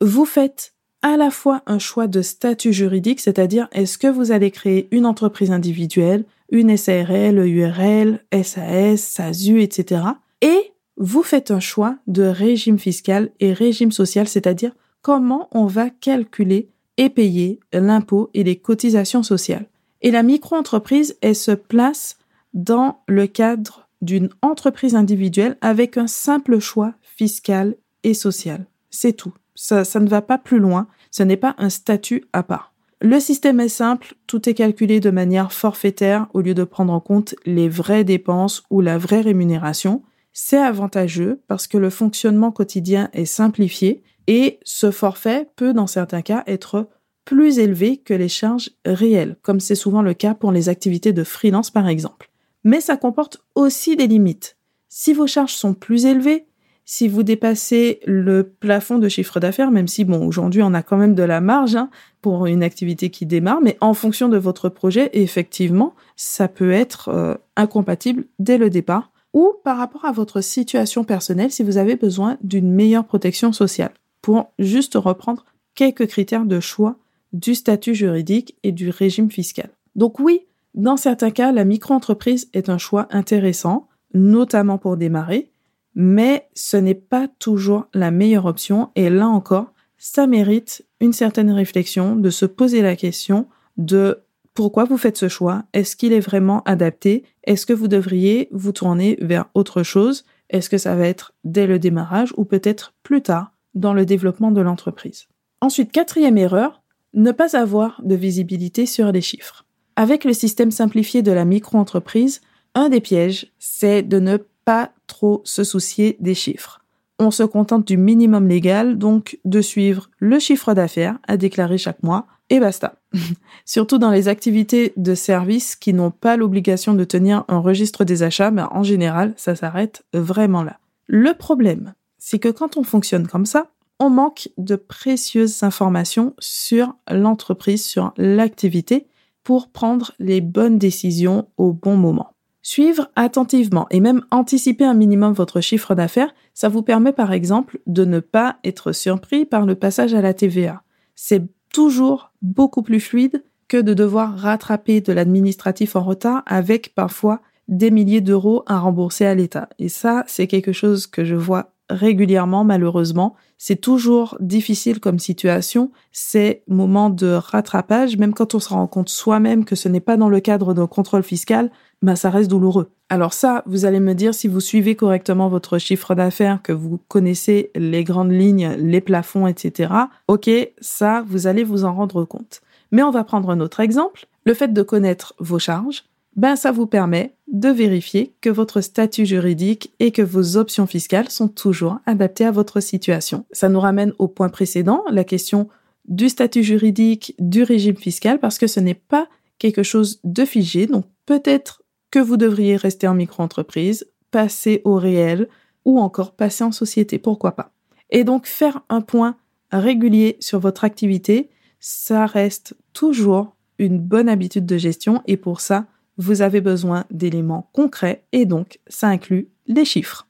vous 0.00 0.24
faites 0.24 0.74
à 1.02 1.16
la 1.16 1.30
fois 1.30 1.62
un 1.66 1.78
choix 1.78 2.06
de 2.06 2.22
statut 2.22 2.72
juridique, 2.72 3.20
c'est-à-dire 3.20 3.68
est-ce 3.72 3.98
que 3.98 4.08
vous 4.08 4.32
allez 4.32 4.50
créer 4.50 4.88
une 4.90 5.06
entreprise 5.06 5.50
individuelle, 5.50 6.24
une 6.50 6.76
SARL, 6.76 7.38
URL, 7.46 8.24
SAS, 8.32 9.00
SASU, 9.00 9.62
etc. 9.62 10.02
Et 10.40 10.72
vous 10.96 11.22
faites 11.22 11.50
un 11.50 11.60
choix 11.60 11.96
de 12.06 12.24
régime 12.24 12.78
fiscal 12.78 13.30
et 13.38 13.52
régime 13.52 13.92
social, 13.92 14.26
c'est-à-dire 14.26 14.72
comment 15.02 15.48
on 15.52 15.66
va 15.66 15.90
calculer 15.90 16.70
et 16.96 17.10
payer 17.10 17.60
l'impôt 17.72 18.30
et 18.34 18.42
les 18.42 18.56
cotisations 18.56 19.22
sociales. 19.22 19.66
Et 20.02 20.10
la 20.10 20.22
micro-entreprise, 20.22 21.16
elle 21.22 21.36
se 21.36 21.52
place 21.52 22.18
dans 22.54 23.02
le 23.06 23.26
cadre 23.26 23.87
d'une 24.02 24.30
entreprise 24.42 24.94
individuelle 24.94 25.56
avec 25.60 25.96
un 25.96 26.06
simple 26.06 26.58
choix 26.58 26.94
fiscal 27.02 27.76
et 28.04 28.14
social. 28.14 28.66
C'est 28.90 29.12
tout. 29.12 29.34
Ça, 29.54 29.82
ne 29.98 30.08
va 30.08 30.22
pas 30.22 30.38
plus 30.38 30.60
loin. 30.60 30.86
Ce 31.10 31.22
n'est 31.22 31.36
pas 31.36 31.54
un 31.58 31.68
statut 31.68 32.24
à 32.32 32.42
part. 32.42 32.72
Le 33.00 33.20
système 33.20 33.60
est 33.60 33.68
simple, 33.68 34.14
tout 34.26 34.48
est 34.48 34.54
calculé 34.54 34.98
de 34.98 35.10
manière 35.10 35.52
forfaitaire 35.52 36.26
au 36.34 36.40
lieu 36.40 36.54
de 36.54 36.64
prendre 36.64 36.92
en 36.92 37.00
compte 37.00 37.34
les 37.44 37.68
vraies 37.68 38.04
dépenses 38.04 38.64
ou 38.70 38.80
la 38.80 38.98
vraie 38.98 39.20
rémunération. 39.20 40.02
C'est 40.32 40.58
avantageux 40.58 41.40
parce 41.46 41.66
que 41.66 41.78
le 41.78 41.90
fonctionnement 41.90 42.50
quotidien 42.50 43.08
est 43.12 43.24
simplifié 43.24 44.02
et 44.26 44.58
ce 44.64 44.90
forfait 44.90 45.48
peut 45.56 45.72
dans 45.72 45.86
certains 45.86 46.22
cas 46.22 46.42
être 46.46 46.88
plus 47.24 47.58
élevé 47.58 47.98
que 47.98 48.14
les 48.14 48.28
charges 48.28 48.70
réelles, 48.84 49.36
comme 49.42 49.60
c'est 49.60 49.74
souvent 49.74 50.02
le 50.02 50.14
cas 50.14 50.34
pour 50.34 50.50
les 50.50 50.68
activités 50.68 51.12
de 51.12 51.24
freelance 51.24 51.70
par 51.70 51.88
exemple 51.88 52.27
mais 52.64 52.80
ça 52.80 52.96
comporte 52.96 53.38
aussi 53.54 53.96
des 53.96 54.06
limites. 54.06 54.56
Si 54.88 55.12
vos 55.12 55.26
charges 55.26 55.54
sont 55.54 55.74
plus 55.74 56.06
élevées, 56.06 56.46
si 56.90 57.06
vous 57.06 57.22
dépassez 57.22 58.00
le 58.06 58.44
plafond 58.44 58.98
de 58.98 59.10
chiffre 59.10 59.40
d'affaires, 59.40 59.70
même 59.70 59.88
si, 59.88 60.06
bon, 60.06 60.26
aujourd'hui, 60.26 60.62
on 60.62 60.72
a 60.72 60.82
quand 60.82 60.96
même 60.96 61.14
de 61.14 61.22
la 61.22 61.42
marge 61.42 61.76
hein, 61.76 61.90
pour 62.22 62.46
une 62.46 62.62
activité 62.62 63.10
qui 63.10 63.26
démarre, 63.26 63.60
mais 63.60 63.76
en 63.82 63.92
fonction 63.92 64.30
de 64.30 64.38
votre 64.38 64.70
projet, 64.70 65.10
effectivement, 65.12 65.94
ça 66.16 66.48
peut 66.48 66.72
être 66.72 67.10
euh, 67.10 67.34
incompatible 67.56 68.24
dès 68.38 68.56
le 68.56 68.70
départ, 68.70 69.12
ou 69.34 69.52
par 69.64 69.76
rapport 69.76 70.06
à 70.06 70.12
votre 70.12 70.40
situation 70.40 71.04
personnelle, 71.04 71.52
si 71.52 71.62
vous 71.62 71.76
avez 71.76 71.94
besoin 71.94 72.38
d'une 72.42 72.72
meilleure 72.72 73.04
protection 73.04 73.52
sociale, 73.52 73.92
pour 74.22 74.50
juste 74.58 74.94
reprendre 74.94 75.44
quelques 75.74 76.06
critères 76.06 76.46
de 76.46 76.58
choix 76.58 76.96
du 77.34 77.54
statut 77.54 77.94
juridique 77.94 78.56
et 78.62 78.72
du 78.72 78.88
régime 78.88 79.30
fiscal. 79.30 79.68
Donc 79.94 80.20
oui, 80.20 80.46
dans 80.74 80.96
certains 80.96 81.30
cas, 81.30 81.52
la 81.52 81.64
micro-entreprise 81.64 82.48
est 82.52 82.68
un 82.68 82.78
choix 82.78 83.08
intéressant, 83.10 83.88
notamment 84.14 84.78
pour 84.78 84.96
démarrer, 84.96 85.50
mais 85.94 86.48
ce 86.54 86.76
n'est 86.76 86.94
pas 86.94 87.28
toujours 87.38 87.88
la 87.94 88.10
meilleure 88.10 88.46
option 88.46 88.90
et 88.94 89.10
là 89.10 89.26
encore, 89.26 89.72
ça 89.96 90.26
mérite 90.26 90.86
une 91.00 91.12
certaine 91.12 91.50
réflexion 91.50 92.14
de 92.14 92.30
se 92.30 92.46
poser 92.46 92.82
la 92.82 92.96
question 92.96 93.48
de 93.76 94.22
pourquoi 94.54 94.84
vous 94.84 94.98
faites 94.98 95.16
ce 95.16 95.28
choix? 95.28 95.64
Est-ce 95.72 95.96
qu'il 95.96 96.12
est 96.12 96.20
vraiment 96.20 96.62
adapté? 96.64 97.24
Est-ce 97.44 97.66
que 97.66 97.72
vous 97.72 97.88
devriez 97.88 98.48
vous 98.50 98.72
tourner 98.72 99.16
vers 99.20 99.46
autre 99.54 99.82
chose? 99.82 100.24
Est-ce 100.50 100.70
que 100.70 100.78
ça 100.78 100.96
va 100.96 101.06
être 101.06 101.32
dès 101.44 101.66
le 101.66 101.78
démarrage 101.78 102.34
ou 102.36 102.44
peut-être 102.44 102.94
plus 103.02 103.22
tard 103.22 103.52
dans 103.74 103.94
le 103.94 104.04
développement 104.04 104.50
de 104.50 104.60
l'entreprise? 104.60 105.28
Ensuite, 105.60 105.92
quatrième 105.92 106.38
erreur, 106.38 106.82
ne 107.14 107.30
pas 107.30 107.56
avoir 107.56 108.00
de 108.04 108.14
visibilité 108.14 108.86
sur 108.86 109.12
les 109.12 109.20
chiffres. 109.20 109.64
Avec 109.98 110.22
le 110.22 110.32
système 110.32 110.70
simplifié 110.70 111.22
de 111.22 111.32
la 111.32 111.44
micro-entreprise, 111.44 112.40
un 112.76 112.88
des 112.88 113.00
pièges, 113.00 113.52
c'est 113.58 114.04
de 114.04 114.20
ne 114.20 114.36
pas 114.64 114.92
trop 115.08 115.42
se 115.44 115.64
soucier 115.64 116.16
des 116.20 116.36
chiffres. 116.36 116.84
On 117.18 117.32
se 117.32 117.42
contente 117.42 117.84
du 117.84 117.96
minimum 117.96 118.46
légal, 118.46 118.96
donc 118.96 119.40
de 119.44 119.60
suivre 119.60 120.08
le 120.20 120.38
chiffre 120.38 120.72
d'affaires 120.72 121.18
à 121.26 121.36
déclarer 121.36 121.78
chaque 121.78 122.00
mois, 122.04 122.28
et 122.48 122.60
basta. 122.60 123.00
Surtout 123.64 123.98
dans 123.98 124.12
les 124.12 124.28
activités 124.28 124.92
de 124.96 125.16
service 125.16 125.74
qui 125.74 125.92
n'ont 125.92 126.12
pas 126.12 126.36
l'obligation 126.36 126.94
de 126.94 127.02
tenir 127.02 127.44
un 127.48 127.58
registre 127.58 128.04
des 128.04 128.22
achats, 128.22 128.52
mais 128.52 128.62
en 128.70 128.84
général, 128.84 129.34
ça 129.36 129.56
s'arrête 129.56 130.04
vraiment 130.14 130.62
là. 130.62 130.78
Le 131.08 131.34
problème, 131.34 131.94
c'est 132.18 132.38
que 132.38 132.50
quand 132.50 132.76
on 132.76 132.84
fonctionne 132.84 133.26
comme 133.26 133.46
ça, 133.46 133.66
on 133.98 134.10
manque 134.10 134.48
de 134.58 134.76
précieuses 134.76 135.64
informations 135.64 136.36
sur 136.38 136.94
l'entreprise, 137.10 137.84
sur 137.84 138.14
l'activité, 138.16 139.08
pour 139.48 139.70
prendre 139.70 140.12
les 140.18 140.42
bonnes 140.42 140.76
décisions 140.76 141.48
au 141.56 141.72
bon 141.72 141.96
moment. 141.96 142.34
Suivre 142.60 143.08
attentivement 143.16 143.86
et 143.90 143.98
même 143.98 144.20
anticiper 144.30 144.84
un 144.84 144.92
minimum 144.92 145.32
votre 145.32 145.62
chiffre 145.62 145.94
d'affaires, 145.94 146.34
ça 146.52 146.68
vous 146.68 146.82
permet 146.82 147.14
par 147.14 147.32
exemple 147.32 147.80
de 147.86 148.04
ne 148.04 148.20
pas 148.20 148.58
être 148.62 148.92
surpris 148.92 149.46
par 149.46 149.64
le 149.64 149.74
passage 149.74 150.12
à 150.12 150.20
la 150.20 150.34
TVA. 150.34 150.82
C'est 151.14 151.48
toujours 151.72 152.30
beaucoup 152.42 152.82
plus 152.82 153.00
fluide 153.00 153.42
que 153.68 153.78
de 153.78 153.94
devoir 153.94 154.36
rattraper 154.36 155.00
de 155.00 155.14
l'administratif 155.14 155.96
en 155.96 156.02
retard 156.02 156.42
avec 156.44 156.94
parfois 156.94 157.40
des 157.68 157.90
milliers 157.90 158.20
d'euros 158.20 158.64
à 158.66 158.78
rembourser 158.78 159.24
à 159.24 159.34
l'État. 159.34 159.70
Et 159.78 159.88
ça, 159.88 160.24
c'est 160.26 160.46
quelque 160.46 160.72
chose 160.72 161.06
que 161.06 161.24
je 161.24 161.36
vois 161.36 161.72
régulièrement, 161.88 162.64
malheureusement. 162.64 163.34
C'est 163.58 163.80
toujours 163.80 164.36
difficile 164.38 165.00
comme 165.00 165.18
situation, 165.18 165.90
ces 166.12 166.62
moments 166.68 167.10
de 167.10 167.26
rattrapage, 167.26 168.16
même 168.16 168.32
quand 168.32 168.54
on 168.54 168.60
se 168.60 168.68
rend 168.68 168.86
compte 168.86 169.08
soi-même 169.08 169.64
que 169.64 169.74
ce 169.74 169.88
n'est 169.88 170.00
pas 170.00 170.16
dans 170.16 170.28
le 170.28 170.38
cadre 170.38 170.74
d'un 170.74 170.86
contrôle 170.86 171.24
fiscal, 171.24 171.70
ben 172.00 172.14
ça 172.14 172.30
reste 172.30 172.48
douloureux. 172.48 172.92
Alors 173.08 173.32
ça, 173.32 173.64
vous 173.66 173.84
allez 173.84 173.98
me 173.98 174.14
dire 174.14 174.32
si 174.32 174.46
vous 174.46 174.60
suivez 174.60 174.94
correctement 174.94 175.48
votre 175.48 175.78
chiffre 175.78 176.14
d'affaires, 176.14 176.62
que 176.62 176.72
vous 176.72 177.00
connaissez 177.08 177.72
les 177.74 178.04
grandes 178.04 178.32
lignes, 178.32 178.76
les 178.78 179.00
plafonds, 179.00 179.48
etc. 179.48 179.92
Ok, 180.28 180.48
ça, 180.80 181.24
vous 181.26 181.48
allez 181.48 181.64
vous 181.64 181.84
en 181.84 181.94
rendre 181.94 182.24
compte. 182.24 182.60
Mais 182.92 183.02
on 183.02 183.10
va 183.10 183.24
prendre 183.24 183.50
un 183.50 183.60
autre 183.60 183.80
exemple. 183.80 184.26
Le 184.44 184.54
fait 184.54 184.72
de 184.72 184.82
connaître 184.82 185.34
vos 185.40 185.58
charges, 185.58 186.04
ben 186.38 186.54
ça 186.54 186.70
vous 186.70 186.86
permet 186.86 187.34
de 187.48 187.68
vérifier 187.68 188.32
que 188.40 188.48
votre 188.48 188.80
statut 188.80 189.26
juridique 189.26 189.92
et 189.98 190.12
que 190.12 190.22
vos 190.22 190.56
options 190.56 190.86
fiscales 190.86 191.30
sont 191.30 191.48
toujours 191.48 191.98
adaptées 192.06 192.44
à 192.44 192.52
votre 192.52 192.78
situation. 192.78 193.44
Ça 193.50 193.68
nous 193.68 193.80
ramène 193.80 194.12
au 194.20 194.28
point 194.28 194.48
précédent, 194.48 195.02
la 195.10 195.24
question 195.24 195.68
du 196.06 196.28
statut 196.28 196.62
juridique, 196.62 197.34
du 197.40 197.64
régime 197.64 197.96
fiscal, 197.96 198.38
parce 198.38 198.56
que 198.56 198.68
ce 198.68 198.78
n'est 198.78 198.94
pas 198.94 199.26
quelque 199.58 199.82
chose 199.82 200.20
de 200.22 200.44
figé. 200.44 200.86
Donc 200.86 201.06
peut-être 201.26 201.82
que 202.12 202.20
vous 202.20 202.36
devriez 202.36 202.76
rester 202.76 203.08
en 203.08 203.14
micro-entreprise, 203.14 204.06
passer 204.30 204.80
au 204.84 204.94
réel 204.94 205.48
ou 205.84 205.98
encore 205.98 206.36
passer 206.36 206.62
en 206.62 206.70
société, 206.70 207.18
pourquoi 207.18 207.56
pas. 207.56 207.72
Et 208.10 208.22
donc 208.22 208.46
faire 208.46 208.82
un 208.88 209.00
point 209.00 209.36
régulier 209.72 210.36
sur 210.38 210.60
votre 210.60 210.84
activité, 210.84 211.50
ça 211.80 212.26
reste 212.26 212.76
toujours 212.92 213.56
une 213.80 213.98
bonne 213.98 214.28
habitude 214.28 214.66
de 214.66 214.78
gestion 214.78 215.20
et 215.26 215.36
pour 215.36 215.60
ça, 215.60 215.88
vous 216.18 216.42
avez 216.42 216.60
besoin 216.60 217.04
d'éléments 217.10 217.70
concrets 217.72 218.24
et 218.32 218.44
donc 218.44 218.80
ça 218.88 219.08
inclut 219.08 219.48
les 219.66 219.84
chiffres. 219.84 220.26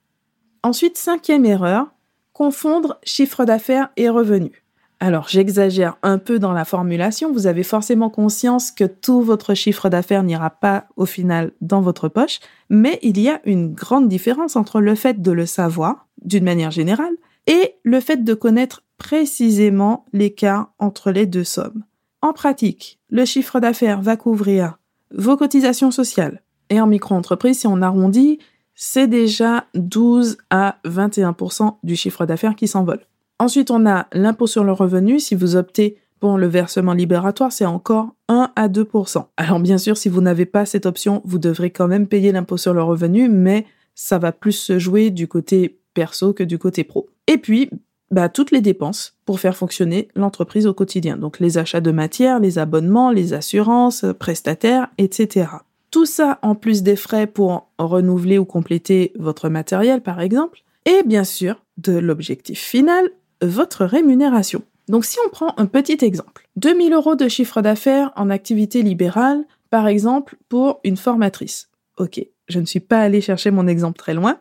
Ensuite, 0.62 0.98
cinquième 0.98 1.44
erreur, 1.44 1.86
confondre 2.32 2.98
chiffre 3.02 3.44
d'affaires 3.44 3.90
et 3.96 4.08
revenus. 4.08 4.52
Alors 5.00 5.28
j'exagère 5.28 5.96
un 6.02 6.18
peu 6.18 6.40
dans 6.40 6.52
la 6.52 6.64
formulation, 6.64 7.32
vous 7.32 7.46
avez 7.46 7.62
forcément 7.62 8.10
conscience 8.10 8.72
que 8.72 8.84
tout 8.84 9.22
votre 9.22 9.54
chiffre 9.54 9.88
d'affaires 9.88 10.24
n'ira 10.24 10.50
pas 10.50 10.86
au 10.96 11.06
final 11.06 11.52
dans 11.60 11.80
votre 11.80 12.08
poche, 12.08 12.40
mais 12.68 12.98
il 13.02 13.20
y 13.20 13.28
a 13.28 13.40
une 13.44 13.72
grande 13.72 14.08
différence 14.08 14.56
entre 14.56 14.80
le 14.80 14.96
fait 14.96 15.22
de 15.22 15.30
le 15.30 15.46
savoir, 15.46 16.08
d'une 16.22 16.44
manière 16.44 16.72
générale, 16.72 17.14
et 17.46 17.76
le 17.84 18.00
fait 18.00 18.24
de 18.24 18.34
connaître 18.34 18.82
précisément 18.98 20.04
l'écart 20.12 20.72
entre 20.80 21.12
les 21.12 21.26
deux 21.26 21.44
sommes. 21.44 21.84
En 22.20 22.32
pratique, 22.32 22.98
le 23.08 23.24
chiffre 23.24 23.60
d'affaires 23.60 24.02
va 24.02 24.16
couvrir 24.16 24.78
vos 25.14 25.36
cotisations 25.36 25.90
sociales. 25.90 26.42
Et 26.70 26.80
en 26.80 26.86
micro-entreprise, 26.86 27.60
si 27.60 27.66
on 27.66 27.82
arrondit, 27.82 28.38
c'est 28.74 29.08
déjà 29.08 29.64
12 29.74 30.38
à 30.50 30.78
21% 30.84 31.76
du 31.82 31.96
chiffre 31.96 32.26
d'affaires 32.26 32.54
qui 32.54 32.68
s'envole. 32.68 33.00
Ensuite, 33.38 33.70
on 33.70 33.86
a 33.86 34.06
l'impôt 34.12 34.46
sur 34.46 34.64
le 34.64 34.72
revenu. 34.72 35.20
Si 35.20 35.34
vous 35.34 35.56
optez 35.56 35.98
pour 36.20 36.38
le 36.38 36.46
versement 36.46 36.92
libératoire, 36.92 37.52
c'est 37.52 37.66
encore 37.66 38.14
1 38.28 38.50
à 38.56 38.68
2% 38.68 39.26
Alors 39.36 39.60
bien 39.60 39.78
sûr, 39.78 39.96
si 39.96 40.08
vous 40.08 40.20
n'avez 40.20 40.46
pas 40.46 40.66
cette 40.66 40.86
option, 40.86 41.22
vous 41.24 41.38
devrez 41.38 41.70
quand 41.70 41.88
même 41.88 42.06
payer 42.06 42.32
l'impôt 42.32 42.56
sur 42.56 42.74
le 42.74 42.82
revenu, 42.82 43.28
mais 43.28 43.66
ça 43.94 44.18
va 44.18 44.32
plus 44.32 44.52
se 44.52 44.78
jouer 44.78 45.10
du 45.10 45.28
côté 45.28 45.80
perso 45.94 46.32
que 46.32 46.42
du 46.42 46.58
côté 46.58 46.84
pro. 46.84 47.08
Et 47.26 47.38
puis, 47.38 47.70
bah, 48.10 48.28
toutes 48.28 48.50
les 48.50 48.60
dépenses 48.60 49.16
pour 49.24 49.40
faire 49.40 49.56
fonctionner 49.56 50.08
l'entreprise 50.14 50.66
au 50.66 50.74
quotidien. 50.74 51.16
Donc 51.16 51.40
les 51.40 51.58
achats 51.58 51.80
de 51.80 51.90
matière, 51.90 52.40
les 52.40 52.58
abonnements, 52.58 53.10
les 53.10 53.32
assurances, 53.34 54.04
prestataires, 54.18 54.88
etc. 54.98 55.46
Tout 55.90 56.06
ça 56.06 56.38
en 56.42 56.54
plus 56.54 56.82
des 56.82 56.96
frais 56.96 57.26
pour 57.26 57.68
renouveler 57.78 58.38
ou 58.38 58.44
compléter 58.44 59.12
votre 59.18 59.48
matériel, 59.48 60.02
par 60.02 60.20
exemple. 60.20 60.62
Et 60.84 61.02
bien 61.04 61.24
sûr, 61.24 61.62
de 61.76 61.92
l'objectif 61.92 62.60
final, 62.60 63.10
votre 63.42 63.84
rémunération. 63.84 64.62
Donc 64.88 65.04
si 65.04 65.18
on 65.26 65.30
prend 65.30 65.54
un 65.58 65.66
petit 65.66 65.98
exemple, 66.02 66.48
2000 66.56 66.94
euros 66.94 67.14
de 67.14 67.28
chiffre 67.28 67.60
d'affaires 67.60 68.10
en 68.16 68.30
activité 68.30 68.82
libérale, 68.82 69.44
par 69.70 69.86
exemple, 69.86 70.36
pour 70.48 70.80
une 70.82 70.96
formatrice. 70.96 71.68
Ok, 71.98 72.24
je 72.48 72.58
ne 72.58 72.64
suis 72.64 72.80
pas 72.80 73.00
allée 73.00 73.20
chercher 73.20 73.50
mon 73.50 73.66
exemple 73.66 73.98
très 73.98 74.14
loin. 74.14 74.38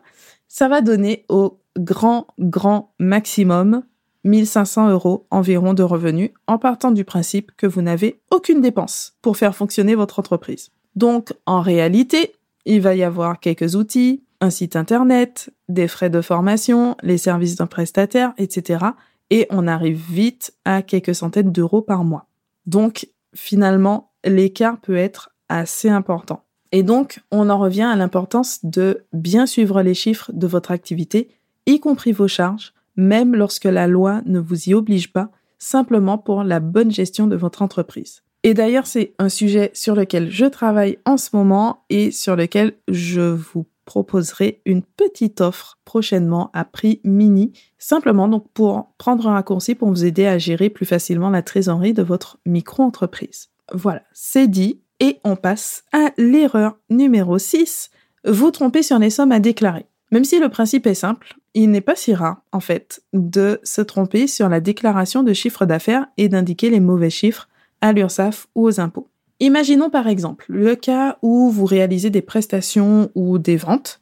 Ça 0.48 0.68
va 0.68 0.80
donner 0.80 1.26
au 1.28 1.57
grand, 1.76 2.26
grand 2.38 2.94
maximum 2.98 3.82
1500 4.24 4.90
euros 4.90 5.26
environ 5.30 5.74
de 5.74 5.82
revenus 5.82 6.30
en 6.46 6.58
partant 6.58 6.90
du 6.90 7.04
principe 7.04 7.52
que 7.56 7.66
vous 7.66 7.82
n'avez 7.82 8.20
aucune 8.30 8.60
dépense 8.60 9.16
pour 9.22 9.36
faire 9.36 9.54
fonctionner 9.54 9.94
votre 9.94 10.18
entreprise. 10.18 10.70
Donc, 10.96 11.32
en 11.46 11.60
réalité, 11.60 12.34
il 12.66 12.80
va 12.80 12.94
y 12.94 13.02
avoir 13.02 13.40
quelques 13.40 13.76
outils, 13.76 14.24
un 14.40 14.50
site 14.50 14.76
internet, 14.76 15.50
des 15.68 15.88
frais 15.88 16.10
de 16.10 16.20
formation, 16.20 16.96
les 17.02 17.18
services 17.18 17.56
d'un 17.56 17.66
prestataire, 17.66 18.34
etc. 18.38 18.84
Et 19.30 19.46
on 19.50 19.66
arrive 19.66 20.02
vite 20.10 20.54
à 20.64 20.82
quelques 20.82 21.14
centaines 21.14 21.52
d'euros 21.52 21.82
par 21.82 22.04
mois. 22.04 22.26
Donc, 22.66 23.08
finalement, 23.34 24.12
l'écart 24.24 24.80
peut 24.80 24.96
être 24.96 25.30
assez 25.48 25.88
important. 25.88 26.44
Et 26.72 26.82
donc, 26.82 27.20
on 27.30 27.48
en 27.48 27.58
revient 27.58 27.82
à 27.82 27.96
l'importance 27.96 28.64
de 28.64 29.06
bien 29.12 29.46
suivre 29.46 29.82
les 29.82 29.94
chiffres 29.94 30.30
de 30.34 30.46
votre 30.46 30.70
activité, 30.70 31.30
y 31.68 31.80
compris 31.80 32.12
vos 32.12 32.28
charges, 32.28 32.72
même 32.96 33.36
lorsque 33.36 33.64
la 33.64 33.86
loi 33.86 34.22
ne 34.26 34.40
vous 34.40 34.68
y 34.68 34.74
oblige 34.74 35.12
pas, 35.12 35.30
simplement 35.58 36.18
pour 36.18 36.42
la 36.42 36.60
bonne 36.60 36.90
gestion 36.90 37.26
de 37.26 37.36
votre 37.36 37.62
entreprise. 37.62 38.22
Et 38.42 38.54
d'ailleurs, 38.54 38.86
c'est 38.86 39.14
un 39.18 39.28
sujet 39.28 39.70
sur 39.74 39.94
lequel 39.94 40.30
je 40.30 40.46
travaille 40.46 40.98
en 41.04 41.16
ce 41.16 41.30
moment 41.34 41.84
et 41.90 42.10
sur 42.10 42.36
lequel 42.36 42.72
je 42.88 43.20
vous 43.20 43.66
proposerai 43.84 44.60
une 44.64 44.82
petite 44.82 45.40
offre 45.40 45.78
prochainement 45.84 46.50
à 46.52 46.64
prix 46.64 47.00
mini, 47.04 47.52
simplement 47.78 48.28
donc 48.28 48.46
pour 48.52 48.92
prendre 48.98 49.26
un 49.28 49.32
raccourci 49.32 49.74
pour 49.74 49.88
vous 49.88 50.04
aider 50.04 50.26
à 50.26 50.38
gérer 50.38 50.70
plus 50.70 50.86
facilement 50.86 51.30
la 51.30 51.42
trésorerie 51.42 51.94
de 51.94 52.02
votre 52.02 52.38
micro-entreprise. 52.46 53.48
Voilà, 53.72 54.02
c'est 54.12 54.48
dit 54.48 54.80
et 55.00 55.20
on 55.24 55.36
passe 55.36 55.84
à 55.92 56.10
l'erreur 56.16 56.76
numéro 56.90 57.38
6, 57.38 57.90
vous 58.26 58.50
tromper 58.50 58.82
sur 58.82 58.98
les 58.98 59.10
sommes 59.10 59.32
à 59.32 59.40
déclarer. 59.40 59.86
Même 60.10 60.24
si 60.24 60.38
le 60.38 60.48
principe 60.48 60.86
est 60.86 60.94
simple, 60.94 61.36
il 61.54 61.70
n'est 61.70 61.80
pas 61.80 61.96
si 61.96 62.14
rare, 62.14 62.42
en 62.52 62.60
fait, 62.60 63.02
de 63.12 63.60
se 63.62 63.82
tromper 63.82 64.26
sur 64.26 64.48
la 64.48 64.60
déclaration 64.60 65.22
de 65.22 65.32
chiffre 65.32 65.66
d'affaires 65.66 66.06
et 66.16 66.28
d'indiquer 66.28 66.70
les 66.70 66.80
mauvais 66.80 67.10
chiffres 67.10 67.48
à 67.80 67.92
l'URSSAF 67.92 68.48
ou 68.54 68.66
aux 68.66 68.80
impôts. 68.80 69.08
Imaginons 69.40 69.88
par 69.88 70.08
exemple 70.08 70.46
le 70.48 70.74
cas 70.74 71.18
où 71.22 71.50
vous 71.50 71.64
réalisez 71.64 72.10
des 72.10 72.22
prestations 72.22 73.10
ou 73.14 73.38
des 73.38 73.56
ventes. 73.56 74.00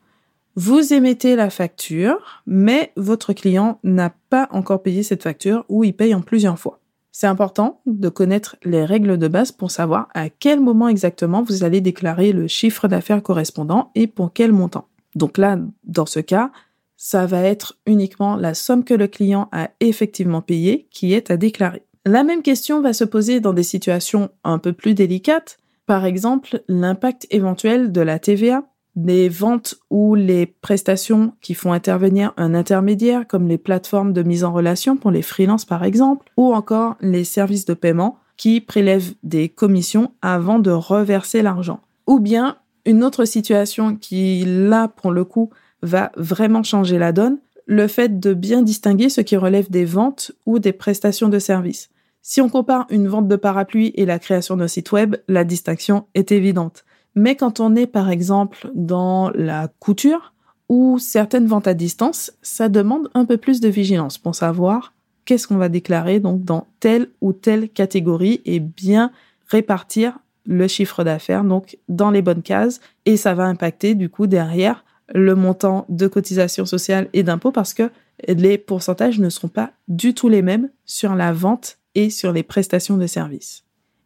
Vous 0.55 0.95
émettez 0.95 1.37
la 1.37 1.51
facture, 1.51 2.43
mais 2.47 2.93
votre 2.97 3.35
client 3.35 3.79
n'a 3.85 4.15
pas 4.31 4.49
encore 4.51 4.83
payé 4.83 5.03
cette 5.03 5.23
facture 5.23 5.67
ou 5.69 5.85
il 5.85 5.93
paye 5.93 6.15
en 6.15 6.23
plusieurs 6.23 6.59
fois. 6.59 6.81
C'est 7.13 7.27
important 7.27 7.81
de 7.85 8.09
connaître 8.09 8.57
les 8.63 8.85
règles 8.85 9.19
de 9.19 9.29
base 9.29 9.53
pour 9.53 9.71
savoir 9.71 10.09
à 10.15 10.31
quel 10.31 10.61
moment 10.61 10.89
exactement 10.89 11.43
vous 11.43 11.65
allez 11.65 11.83
déclarer 11.83 12.33
le 12.33 12.47
chiffre 12.47 12.89
d'affaires 12.89 13.23
correspondant 13.23 13.91
et 13.95 14.07
pour 14.07 14.33
quel 14.33 14.53
montant. 14.53 14.89
Donc 15.17 15.39
là, 15.39 15.59
dans 15.85 16.07
ce 16.07 16.21
cas, 16.21 16.53
ça 16.97 17.27
va 17.27 17.43
être 17.43 17.79
uniquement 17.87 18.37
la 18.37 18.55
somme 18.55 18.85
que 18.85 18.95
le 18.95 19.09
client 19.09 19.49
a 19.51 19.71
effectivement 19.81 20.43
payée 20.43 20.87
qui 20.91 21.13
est 21.15 21.31
à 21.31 21.37
déclarer. 21.37 21.83
La 22.05 22.23
même 22.23 22.43
question 22.43 22.81
va 22.81 22.93
se 22.93 23.03
poser 23.03 23.41
dans 23.41 23.53
des 23.53 23.65
situations 23.65 24.31
un 24.45 24.59
peu 24.59 24.73
plus 24.73 24.95
délicates, 24.95 25.59
par 25.87 26.05
exemple 26.05 26.63
l'impact 26.69 27.27
éventuel 27.31 27.93
de 27.93 28.01
la 28.01 28.19
TVA, 28.19 28.63
des 28.95 29.29
ventes 29.29 29.77
ou 29.91 30.15
les 30.15 30.47
prestations 30.47 31.33
qui 31.41 31.55
font 31.55 31.73
intervenir 31.73 32.33
un 32.37 32.55
intermédiaire 32.55 33.27
comme 33.27 33.49
les 33.49 33.59
plateformes 33.59 34.13
de 34.13 34.23
mise 34.23 34.45
en 34.45 34.53
relation 34.53 34.97
pour 34.97 35.11
les 35.11 35.23
freelances 35.23 35.65
par 35.65 35.83
exemple, 35.83 36.31
ou 36.37 36.55
encore 36.55 36.97
les 37.01 37.25
services 37.25 37.67
de 37.67 37.75
paiement 37.75 38.19
qui 38.37 38.61
prélèvent 38.61 39.15
des 39.23 39.49
commissions 39.49 40.13
avant 40.23 40.59
de 40.59 40.71
reverser 40.71 41.43
l'argent. 41.43 41.81
Ou 42.07 42.21
bien 42.21 42.57
une 42.87 43.05
autre 43.05 43.25
situation 43.25 43.97
qui 43.97 44.45
là 44.47 44.89
pour 44.89 45.11
le 45.11 45.25
coup 45.25 45.51
va 45.83 46.13
vraiment 46.17 46.63
changer 46.63 46.99
la 46.99 47.13
donne, 47.13 47.39
le 47.67 47.89
fait 47.89 48.21
de 48.21 48.33
bien 48.33 48.63
distinguer 48.63 49.09
ce 49.09 49.21
qui 49.21 49.37
relève 49.37 49.71
des 49.71 49.85
ventes 49.85 50.33
ou 50.47 50.59
des 50.59 50.73
prestations 50.73 51.29
de 51.29 51.39
services. 51.39 51.91
Si 52.23 52.41
on 52.41 52.49
compare 52.49 52.87
une 52.91 53.09
vente 53.09 53.29
de 53.29 53.37
parapluie 53.37 53.93
et 53.95 54.07
la 54.07 54.19
création 54.19 54.57
d'un 54.57 54.69
site 54.69 54.93
web, 54.93 55.17
la 55.29 55.45
distinction 55.45 56.07
est 56.15 56.33
évidente. 56.33 56.85
Mais 57.15 57.37
quand 57.37 57.61
on 57.61 57.75
est 57.77 57.87
par 57.87 58.11
exemple 58.11 58.71
dans 58.75 59.31
la 59.31 59.69
couture 59.81 60.33
ou 60.69 60.99
certaines 60.99 61.47
ventes 61.47 61.69
à 61.69 61.75
distance, 61.75 62.33
ça 62.43 62.69
demande 62.69 63.11
un 63.15 63.25
peu 63.25 63.37
plus 63.37 63.61
de 63.61 63.69
vigilance 63.69 64.19
pour 64.19 64.35
savoir 64.35 64.93
qu'est-ce 65.25 65.47
qu'on 65.47 65.57
va 65.57 65.69
déclarer 65.69 66.21
donc 66.21 66.45
dans 66.45 66.67
telle 66.81 67.09
ou 67.21 67.33
telle 67.33 67.69
catégorie 67.69 68.43
et 68.45 68.61
bien 68.61 69.11
répartir 69.49 70.19
le 70.47 70.69
chiffre 70.69 71.05
d'affaires 71.05 71.45
donc 71.45 71.79
dans 71.89 72.11
les 72.11 72.23
bonnes 72.23 72.43
cases 72.43 72.81
et 73.05 73.17
ça 73.17 73.35
va 73.35 73.45
impacter 73.45 73.95
du 73.95 74.09
coup 74.09 74.27
derrière 74.27 74.85
le 75.15 75.35
montant 75.35 75.87
de 75.89 76.07
cotisation 76.07 76.67
sociale 76.67 77.09
et 77.13 77.23
d'impôts 77.23 77.53
parce 77.53 77.75
que 77.75 77.91
les 78.27 78.59
pourcentages 78.59 79.19
ne 79.19 79.29
seront 79.29 79.49
pas 79.49 79.73
du 79.89 80.15
tout 80.15 80.29
les 80.29 80.43
mêmes 80.43 80.71
sur 80.85 81.15
la 81.15 81.33
vente 81.33 81.79
et 81.95 82.11
sur 82.11 82.33
les 82.33 82.43
prestations 82.43 82.97
de 82.97 83.07
services. 83.07 83.65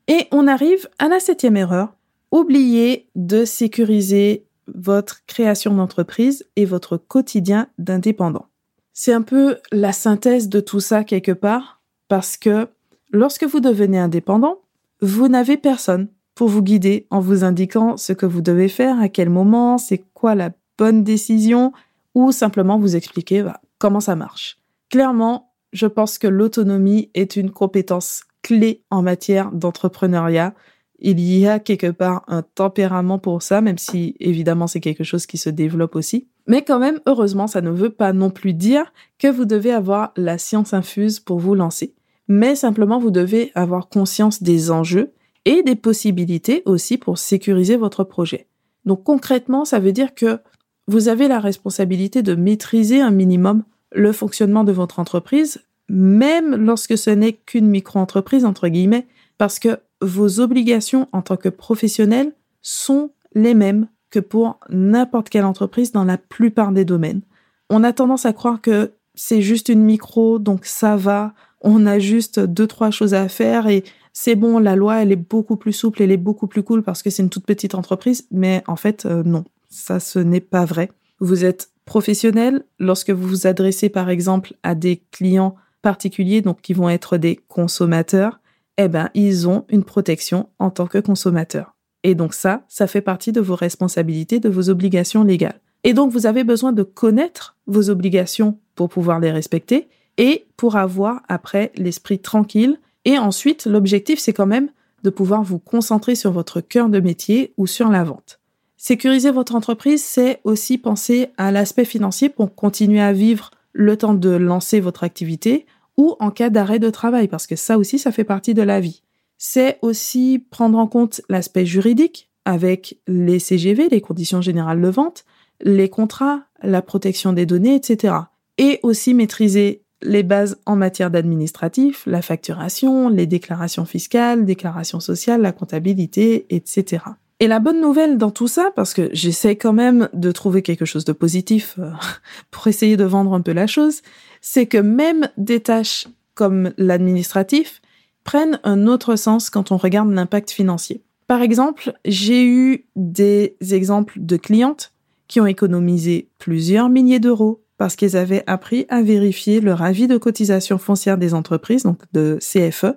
Et 0.08 0.26
on 0.32 0.46
arrive 0.46 0.88
à 0.98 1.08
la 1.08 1.20
septième 1.20 1.56
erreur. 1.56 1.94
Oubliez 2.32 3.08
de 3.14 3.44
sécuriser 3.44 4.46
votre 4.66 5.24
création 5.26 5.74
d'entreprise 5.74 6.46
et 6.56 6.64
votre 6.64 6.96
quotidien 6.96 7.68
d'indépendant. 7.78 8.46
C'est 8.92 9.12
un 9.12 9.22
peu 9.22 9.56
la 9.72 9.92
synthèse 9.92 10.48
de 10.48 10.60
tout 10.60 10.80
ça 10.80 11.04
quelque 11.04 11.32
part 11.32 11.80
parce 12.08 12.36
que 12.36 12.68
lorsque 13.10 13.44
vous 13.44 13.60
devenez 13.60 13.98
indépendant, 13.98 14.60
vous 15.00 15.28
n'avez 15.28 15.56
personne 15.56 16.08
pour 16.40 16.48
vous 16.48 16.62
guider 16.62 17.06
en 17.10 17.20
vous 17.20 17.44
indiquant 17.44 17.98
ce 17.98 18.14
que 18.14 18.24
vous 18.24 18.40
devez 18.40 18.68
faire, 18.68 18.98
à 18.98 19.10
quel 19.10 19.28
moment, 19.28 19.76
c'est 19.76 20.02
quoi 20.14 20.34
la 20.34 20.52
bonne 20.78 21.04
décision 21.04 21.74
ou 22.14 22.32
simplement 22.32 22.78
vous 22.78 22.96
expliquer 22.96 23.42
bah, 23.42 23.60
comment 23.76 24.00
ça 24.00 24.16
marche. 24.16 24.56
Clairement, 24.88 25.52
je 25.74 25.86
pense 25.86 26.16
que 26.16 26.26
l'autonomie 26.26 27.10
est 27.12 27.36
une 27.36 27.50
compétence 27.50 28.22
clé 28.40 28.82
en 28.88 29.02
matière 29.02 29.52
d'entrepreneuriat. 29.52 30.54
Il 30.98 31.20
y 31.20 31.46
a 31.46 31.58
quelque 31.58 31.90
part 31.90 32.24
un 32.26 32.40
tempérament 32.40 33.18
pour 33.18 33.42
ça, 33.42 33.60
même 33.60 33.76
si 33.76 34.16
évidemment 34.18 34.66
c'est 34.66 34.80
quelque 34.80 35.04
chose 35.04 35.26
qui 35.26 35.36
se 35.36 35.50
développe 35.50 35.94
aussi. 35.94 36.26
Mais 36.46 36.62
quand 36.62 36.78
même, 36.78 37.00
heureusement, 37.04 37.48
ça 37.48 37.60
ne 37.60 37.70
veut 37.70 37.90
pas 37.90 38.14
non 38.14 38.30
plus 38.30 38.54
dire 38.54 38.94
que 39.18 39.28
vous 39.28 39.44
devez 39.44 39.72
avoir 39.72 40.14
la 40.16 40.38
science 40.38 40.72
infuse 40.72 41.20
pour 41.20 41.38
vous 41.38 41.54
lancer. 41.54 41.92
Mais 42.28 42.54
simplement, 42.54 42.98
vous 42.98 43.10
devez 43.10 43.52
avoir 43.54 43.90
conscience 43.90 44.42
des 44.42 44.70
enjeux 44.70 45.12
et 45.44 45.62
des 45.62 45.76
possibilités 45.76 46.62
aussi 46.66 46.98
pour 46.98 47.18
sécuriser 47.18 47.76
votre 47.76 48.04
projet. 48.04 48.46
Donc 48.84 49.04
concrètement, 49.04 49.64
ça 49.64 49.78
veut 49.78 49.92
dire 49.92 50.14
que 50.14 50.38
vous 50.86 51.08
avez 51.08 51.28
la 51.28 51.40
responsabilité 51.40 52.22
de 52.22 52.34
maîtriser 52.34 53.00
un 53.00 53.10
minimum 53.10 53.64
le 53.92 54.12
fonctionnement 54.12 54.64
de 54.64 54.72
votre 54.72 54.98
entreprise, 54.98 55.62
même 55.88 56.54
lorsque 56.54 56.96
ce 56.96 57.10
n'est 57.10 57.32
qu'une 57.32 57.68
micro-entreprise, 57.68 58.44
entre 58.44 58.68
guillemets, 58.68 59.06
parce 59.38 59.58
que 59.58 59.80
vos 60.00 60.40
obligations 60.40 61.08
en 61.12 61.22
tant 61.22 61.36
que 61.36 61.48
professionnel 61.48 62.32
sont 62.62 63.10
les 63.34 63.54
mêmes 63.54 63.88
que 64.10 64.20
pour 64.20 64.58
n'importe 64.68 65.28
quelle 65.28 65.44
entreprise 65.44 65.92
dans 65.92 66.04
la 66.04 66.18
plupart 66.18 66.72
des 66.72 66.84
domaines. 66.84 67.22
On 67.68 67.84
a 67.84 67.92
tendance 67.92 68.26
à 68.26 68.32
croire 68.32 68.60
que 68.60 68.92
c'est 69.14 69.42
juste 69.42 69.68
une 69.68 69.82
micro, 69.82 70.38
donc 70.38 70.64
ça 70.64 70.96
va, 70.96 71.34
on 71.60 71.86
a 71.86 71.98
juste 71.98 72.40
deux, 72.40 72.66
trois 72.66 72.90
choses 72.90 73.14
à 73.14 73.28
faire 73.28 73.66
et 73.66 73.84
c'est 74.12 74.34
bon, 74.34 74.58
la 74.58 74.76
loi, 74.76 75.02
elle 75.02 75.12
est 75.12 75.16
beaucoup 75.16 75.56
plus 75.56 75.72
souple, 75.72 76.02
elle 76.02 76.12
est 76.12 76.16
beaucoup 76.16 76.46
plus 76.46 76.62
cool 76.62 76.82
parce 76.82 77.02
que 77.02 77.10
c'est 77.10 77.22
une 77.22 77.30
toute 77.30 77.46
petite 77.46 77.74
entreprise, 77.74 78.26
mais 78.30 78.62
en 78.66 78.76
fait, 78.76 79.06
euh, 79.06 79.22
non, 79.24 79.44
ça, 79.68 80.00
ce 80.00 80.18
n'est 80.18 80.40
pas 80.40 80.64
vrai. 80.64 80.90
Vous 81.20 81.44
êtes 81.44 81.70
professionnel 81.84 82.64
lorsque 82.78 83.10
vous 83.10 83.26
vous 83.26 83.46
adressez, 83.46 83.88
par 83.88 84.10
exemple, 84.10 84.54
à 84.62 84.74
des 84.74 85.02
clients 85.10 85.56
particuliers, 85.82 86.40
donc 86.40 86.60
qui 86.60 86.72
vont 86.72 86.88
être 86.88 87.16
des 87.16 87.40
consommateurs, 87.48 88.40
eh 88.78 88.88
ben, 88.88 89.10
ils 89.14 89.48
ont 89.48 89.64
une 89.68 89.84
protection 89.84 90.48
en 90.58 90.70
tant 90.70 90.86
que 90.86 90.98
consommateurs. 90.98 91.74
Et 92.02 92.14
donc 92.14 92.34
ça, 92.34 92.64
ça 92.68 92.86
fait 92.86 93.00
partie 93.00 93.32
de 93.32 93.40
vos 93.40 93.54
responsabilités, 93.54 94.40
de 94.40 94.48
vos 94.48 94.70
obligations 94.70 95.24
légales. 95.24 95.60
Et 95.84 95.92
donc 95.92 96.12
vous 96.12 96.26
avez 96.26 96.44
besoin 96.44 96.72
de 96.72 96.82
connaître 96.82 97.56
vos 97.66 97.90
obligations 97.90 98.58
pour 98.74 98.88
pouvoir 98.88 99.20
les 99.20 99.30
respecter 99.30 99.88
et 100.16 100.46
pour 100.56 100.76
avoir 100.76 101.22
après 101.28 101.72
l'esprit 101.76 102.18
tranquille. 102.18 102.78
Et 103.04 103.18
ensuite, 103.18 103.66
l'objectif, 103.66 104.18
c'est 104.18 104.32
quand 104.32 104.46
même 104.46 104.70
de 105.02 105.10
pouvoir 105.10 105.42
vous 105.42 105.58
concentrer 105.58 106.14
sur 106.14 106.32
votre 106.32 106.60
cœur 106.60 106.88
de 106.88 107.00
métier 107.00 107.54
ou 107.56 107.66
sur 107.66 107.88
la 107.88 108.04
vente. 108.04 108.40
Sécuriser 108.76 109.30
votre 109.30 109.54
entreprise, 109.54 110.02
c'est 110.02 110.40
aussi 110.44 110.78
penser 110.78 111.28
à 111.36 111.50
l'aspect 111.50 111.84
financier 111.84 112.28
pour 112.28 112.54
continuer 112.54 113.00
à 113.00 113.12
vivre 113.12 113.50
le 113.72 113.96
temps 113.96 114.14
de 114.14 114.30
lancer 114.30 114.80
votre 114.80 115.04
activité 115.04 115.66
ou 115.96 116.16
en 116.18 116.30
cas 116.30 116.50
d'arrêt 116.50 116.78
de 116.78 116.90
travail, 116.90 117.28
parce 117.28 117.46
que 117.46 117.56
ça 117.56 117.76
aussi, 117.76 117.98
ça 117.98 118.12
fait 118.12 118.24
partie 118.24 118.54
de 118.54 118.62
la 118.62 118.80
vie. 118.80 119.02
C'est 119.36 119.78
aussi 119.82 120.44
prendre 120.50 120.78
en 120.78 120.86
compte 120.86 121.20
l'aspect 121.28 121.66
juridique 121.66 122.30
avec 122.44 122.98
les 123.06 123.38
CGV, 123.38 123.88
les 123.90 124.00
conditions 124.00 124.40
générales 124.40 124.80
de 124.80 124.88
vente, 124.88 125.24
les 125.60 125.90
contrats, 125.90 126.42
la 126.62 126.82
protection 126.82 127.32
des 127.32 127.46
données, 127.46 127.74
etc. 127.74 128.14
Et 128.56 128.80
aussi 128.82 129.12
maîtriser 129.14 129.82
les 130.02 130.22
bases 130.22 130.58
en 130.66 130.76
matière 130.76 131.10
d'administratif, 131.10 132.04
la 132.06 132.22
facturation, 132.22 133.08
les 133.08 133.26
déclarations 133.26 133.84
fiscales, 133.84 134.44
déclarations 134.44 135.00
sociales, 135.00 135.42
la 135.42 135.52
comptabilité, 135.52 136.46
etc. 136.50 137.04
Et 137.38 137.48
la 137.48 137.58
bonne 137.58 137.80
nouvelle 137.80 138.18
dans 138.18 138.30
tout 138.30 138.48
ça, 138.48 138.70
parce 138.76 138.92
que 138.92 139.08
j'essaie 139.12 139.56
quand 139.56 139.72
même 139.72 140.08
de 140.12 140.30
trouver 140.30 140.62
quelque 140.62 140.84
chose 140.84 141.06
de 141.06 141.12
positif 141.12 141.76
euh, 141.78 141.90
pour 142.50 142.66
essayer 142.66 142.96
de 142.96 143.04
vendre 143.04 143.32
un 143.32 143.40
peu 143.40 143.52
la 143.52 143.66
chose, 143.66 144.02
c'est 144.40 144.66
que 144.66 144.78
même 144.78 145.28
des 145.36 145.60
tâches 145.60 146.06
comme 146.34 146.72
l'administratif 146.76 147.80
prennent 148.24 148.60
un 148.64 148.86
autre 148.86 149.16
sens 149.16 149.50
quand 149.50 149.72
on 149.72 149.76
regarde 149.76 150.10
l'impact 150.10 150.50
financier. 150.50 151.02
Par 151.26 151.42
exemple, 151.42 151.92
j'ai 152.04 152.44
eu 152.44 152.86
des 152.96 153.56
exemples 153.70 154.18
de 154.20 154.36
clientes 154.36 154.92
qui 155.28 155.40
ont 155.40 155.46
économisé 155.46 156.28
plusieurs 156.38 156.88
milliers 156.88 157.20
d'euros 157.20 157.62
parce 157.80 157.96
qu'ils 157.96 158.14
avaient 158.14 158.44
appris 158.46 158.84
à 158.90 159.00
vérifier 159.00 159.62
leur 159.62 159.80
avis 159.80 160.06
de 160.06 160.18
cotisation 160.18 160.76
foncière 160.76 161.16
des 161.16 161.32
entreprises, 161.32 161.84
donc 161.84 162.02
de 162.12 162.38
CFE, 162.38 162.92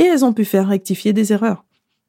et 0.00 0.02
elles 0.02 0.24
ont 0.24 0.32
pu 0.32 0.44
faire 0.44 0.66
rectifier 0.66 1.12
des 1.12 1.32
erreurs. 1.32 1.64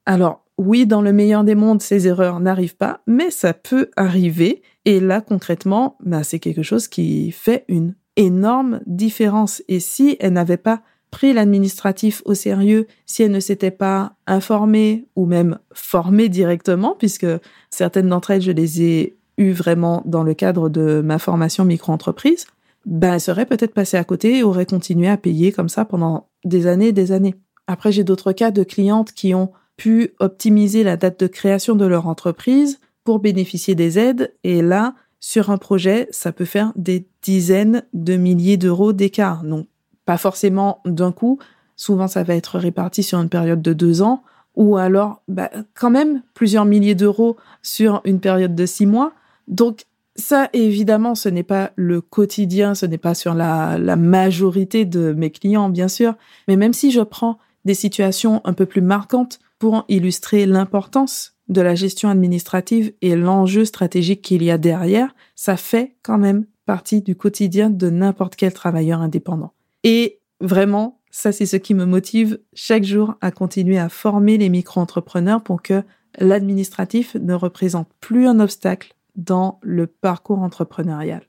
Alors, 0.08 0.44
oui, 0.58 0.88
dans 0.88 1.03
le 1.03 1.13
meilleur 1.13 1.44
des 1.44 1.53
mondes, 1.53 1.84
ces 1.84 2.08
erreurs 2.08 2.39
n'arrivent 2.39 2.77
pas, 2.77 3.01
mais 3.05 3.29
ça 3.29 3.53
peut 3.53 3.91
arriver. 3.96 4.63
Et 4.86 5.00
là, 5.00 5.22
concrètement, 5.22 6.00
bah, 6.03 6.24
c'est 6.24 6.39
quelque 6.39 6.63
chose 6.63 6.88
qui 6.88 7.29
fait 7.32 7.63
une 7.67 7.94
énorme 8.15 8.82
différence. 8.88 9.62
Et 9.67 9.79
si 9.79 10.17
elles 10.20 10.34
n'avaient 10.34 10.58
pas 10.58 10.82
pris 11.12 11.32
l'administratif 11.32 12.24
au 12.25 12.34
sérieux, 12.34 12.88
si 13.06 13.21
elles 13.21 13.32
ne 13.32 13.39
s'étaient 13.39 13.69
pas 13.69 14.15
informées 14.26 15.06
ou 15.15 15.28
même 15.28 15.60
formées 15.73 16.30
directement, 16.30 16.95
puisque 16.97 17.28
certaines 17.69 18.10
d'entre 18.10 18.32
elles, 18.32 18.41
je 18.41 18.52
les 18.52 18.82
ai 18.82 19.17
eu 19.38 19.52
vraiment 19.52 20.02
dans 20.06 20.24
le 20.24 20.34
cadre 20.34 20.69
de 20.69 21.02
ma 21.02 21.19
formation 21.19 21.65
micro-entreprise, 21.65 22.45
ben, 22.86 23.13
elle 23.13 23.21
serait 23.21 23.45
peut-être 23.45 23.74
passée 23.74 23.98
à 23.98 24.04
côté 24.04 24.38
et 24.38 24.43
aurait 24.43 24.65
continué 24.65 25.08
à 25.08 25.17
payer 25.17 25.52
comme 25.52 25.69
ça 25.69 25.86
pendant 25.86 26.28
des 26.43 26.67
années 26.67 26.88
et 26.88 26.93
des 26.93 27.12
années. 27.12 27.36
Après, 27.67 27.91
j'ai 27.91 28.04
d'autres 28.04 28.32
cas 28.32 28.52
de 28.52 28.63
clientes 28.63 29.12
qui 29.12 29.34
ont 29.34 29.52
pu 29.78 30.13
optimiser 30.19 30.84
la 30.84 30.95
date 30.95 31.19
de 31.19 31.28
création 31.28 31.76
de 31.76 31.86
leur 31.86 32.08
entreprise 32.08 32.80
pour 33.04 33.19
bénéficier 33.19 33.76
des 33.76 33.98
aides. 33.98 34.34
Et 34.43 34.62
là, 34.62 34.93
sur 35.19 35.50
un 35.50 35.58
projet, 35.58 36.08
ça 36.12 36.32
peut 36.32 36.45
faire 36.45 36.71
des 36.76 37.08
dizaines 37.24 37.84
de 37.93 38.15
milliers 38.15 38.58
d'euros 38.58 38.93
d'écart. 38.93 39.43
Donc, 39.43 39.67
pas 40.06 40.17
forcément 40.17 40.82
d'un 40.86 41.12
coup. 41.12 41.39
Souvent, 41.76 42.08
ça 42.08 42.24
va 42.24 42.36
être 42.36 42.60
réparti 42.60 43.02
sur 43.02 43.19
une 43.19 43.30
période 43.30 43.62
de 43.62 43.74
deux 43.74 44.02
ans 44.02 44.24
ou 44.56 44.78
alors, 44.78 45.21
bah, 45.28 45.50
quand 45.74 45.89
même, 45.89 46.21
plusieurs 46.34 46.65
milliers 46.65 46.95
d'euros 46.95 47.36
sur 47.62 48.02
une 48.06 48.19
période 48.19 48.56
de 48.56 48.65
six 48.65 48.86
mois. 48.86 49.13
Donc 49.47 49.86
ça, 50.15 50.49
évidemment, 50.53 51.15
ce 51.15 51.29
n'est 51.29 51.43
pas 51.43 51.71
le 51.75 52.01
quotidien, 52.01 52.73
ce 52.73 52.86
n'est 52.86 52.97
pas 52.97 53.15
sur 53.15 53.34
la, 53.34 53.77
majorité 53.95 54.86
de 54.86 55.13
mes 55.13 55.29
clients, 55.29 55.69
bien 55.69 55.88
sûr, 55.88 56.15
mais 56.47 56.55
même 56.55 56.73
si 56.73 56.91
je 56.91 57.01
prends 57.01 57.38
des 57.65 57.73
situations 57.73 58.41
un 58.45 58.53
peu 58.53 58.65
plus 58.65 58.81
marquantes 58.81 59.39
pour 59.60 59.84
illustrer 59.89 60.45
l'importance 60.45 61.34
de 61.49 61.62
la 61.62 61.75
gestion 61.75 62.10
administrative 62.10 62.93
et 63.01 63.15
l'enjeu 63.15 63.65
stratégique 63.65 64.21
qu'il 64.21 64.43
y 64.43 64.51
a 64.51 64.58
derrière, 64.58 65.13
ça 65.36 65.58
fait 65.58 65.95
quand 66.01 66.17
même 66.17 66.45
partie 66.65 67.01
du 67.01 67.15
quotidien 67.15 67.69
de 67.69 67.89
n'importe 67.89 68.36
quel 68.36 68.53
travailleur 68.53 69.01
indépendant. 69.01 69.53
Et 69.84 70.19
vraiment, 70.41 70.99
ça 71.12 71.31
c'est 71.31 71.45
ce 71.45 71.58
qui 71.58 71.73
me 71.73 71.86
motive 71.86 72.39
chaque 72.53 72.84
jour 72.84 73.15
à 73.21 73.31
continuer 73.31 73.77
à 73.77 73.89
former 73.89 74.38
les 74.38 74.49
micro-entrepreneurs 74.49 75.43
pour 75.43 75.62
que 75.62 75.84
l'administratif 76.19 77.15
ne 77.15 77.34
représente 77.34 77.89
plus 77.99 78.27
un 78.27 78.39
obstacle 78.39 78.94
dans 79.15 79.60
le 79.62 79.88
parcours 79.88 80.39
entrepreneurial. 80.39 81.23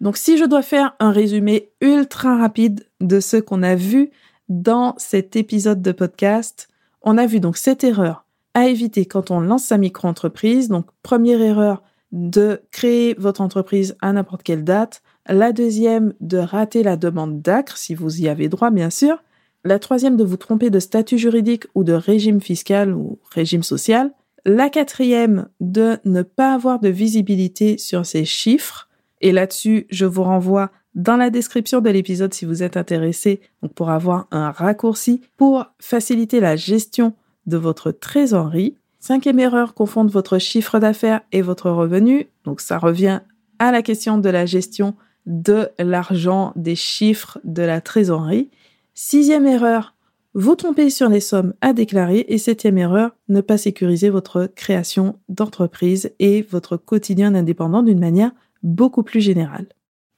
Donc 0.00 0.16
si 0.16 0.36
je 0.36 0.44
dois 0.44 0.62
faire 0.62 0.96
un 0.98 1.12
résumé 1.12 1.70
ultra 1.80 2.36
rapide 2.36 2.86
de 3.00 3.20
ce 3.20 3.36
qu'on 3.36 3.62
a 3.62 3.74
vu 3.74 4.10
dans 4.48 4.94
cet 4.98 5.36
épisode 5.36 5.80
de 5.80 5.92
podcast, 5.92 6.68
on 7.02 7.18
a 7.18 7.26
vu 7.26 7.40
donc 7.40 7.56
cette 7.56 7.84
erreur 7.84 8.24
à 8.54 8.66
éviter 8.66 9.06
quand 9.06 9.30
on 9.30 9.40
lance 9.40 9.64
sa 9.64 9.78
micro-entreprise. 9.78 10.68
Donc 10.68 10.86
première 11.02 11.40
erreur 11.40 11.82
de 12.10 12.62
créer 12.70 13.14
votre 13.18 13.40
entreprise 13.40 13.96
à 14.00 14.12
n'importe 14.12 14.42
quelle 14.42 14.64
date. 14.64 15.02
La 15.26 15.52
deuxième, 15.52 16.14
de 16.20 16.38
rater 16.38 16.82
la 16.82 16.96
demande 16.96 17.40
d'ACRE, 17.40 17.76
si 17.76 17.94
vous 17.94 18.20
y 18.20 18.28
avez 18.28 18.48
droit, 18.48 18.70
bien 18.70 18.90
sûr. 18.90 19.22
La 19.64 19.78
troisième, 19.78 20.16
de 20.16 20.24
vous 20.24 20.36
tromper 20.36 20.68
de 20.70 20.80
statut 20.80 21.16
juridique 21.16 21.66
ou 21.74 21.84
de 21.84 21.92
régime 21.92 22.40
fiscal 22.40 22.92
ou 22.92 23.18
régime 23.30 23.62
social. 23.62 24.10
La 24.44 24.70
quatrième, 24.70 25.48
de 25.60 25.98
ne 26.04 26.22
pas 26.22 26.54
avoir 26.54 26.80
de 26.80 26.88
visibilité 26.88 27.78
sur 27.78 28.04
ces 28.04 28.24
chiffres. 28.24 28.88
Et 29.20 29.30
là-dessus, 29.30 29.86
je 29.90 30.04
vous 30.04 30.24
renvoie 30.24 30.72
dans 30.94 31.16
la 31.16 31.30
description 31.30 31.80
de 31.80 31.90
l'épisode 31.90 32.34
si 32.34 32.44
vous 32.44 32.62
êtes 32.62 32.76
intéressé, 32.76 33.40
pour 33.74 33.90
avoir 33.90 34.26
un 34.30 34.50
raccourci 34.50 35.22
pour 35.36 35.66
faciliter 35.78 36.40
la 36.40 36.56
gestion 36.56 37.14
de 37.46 37.56
votre 37.56 37.92
trésorerie. 37.92 38.76
Cinquième 38.98 39.38
erreur, 39.38 39.74
confondre 39.74 40.10
votre 40.10 40.38
chiffre 40.38 40.78
d'affaires 40.78 41.22
et 41.32 41.40
votre 41.40 41.70
revenu. 41.70 42.28
Donc 42.44 42.60
ça 42.60 42.78
revient 42.78 43.20
à 43.58 43.72
la 43.72 43.82
question 43.82 44.18
de 44.18 44.28
la 44.28 44.44
gestion 44.44 44.94
de 45.26 45.68
l'argent, 45.78 46.52
des 46.56 46.74
chiffres, 46.76 47.38
de 47.44 47.62
la 47.62 47.80
trésorerie. 47.80 48.50
Sixième 48.94 49.46
erreur, 49.46 49.91
vous 50.34 50.54
tromper 50.54 50.90
sur 50.90 51.08
les 51.08 51.20
sommes 51.20 51.54
à 51.60 51.72
déclarer. 51.72 52.24
Et 52.28 52.38
septième 52.38 52.78
erreur, 52.78 53.16
ne 53.28 53.40
pas 53.40 53.58
sécuriser 53.58 54.10
votre 54.10 54.46
création 54.46 55.18
d'entreprise 55.28 56.12
et 56.18 56.42
votre 56.42 56.76
quotidien 56.76 57.34
indépendant 57.34 57.82
d'une 57.82 58.00
manière 58.00 58.32
beaucoup 58.62 59.02
plus 59.02 59.20
générale. 59.20 59.68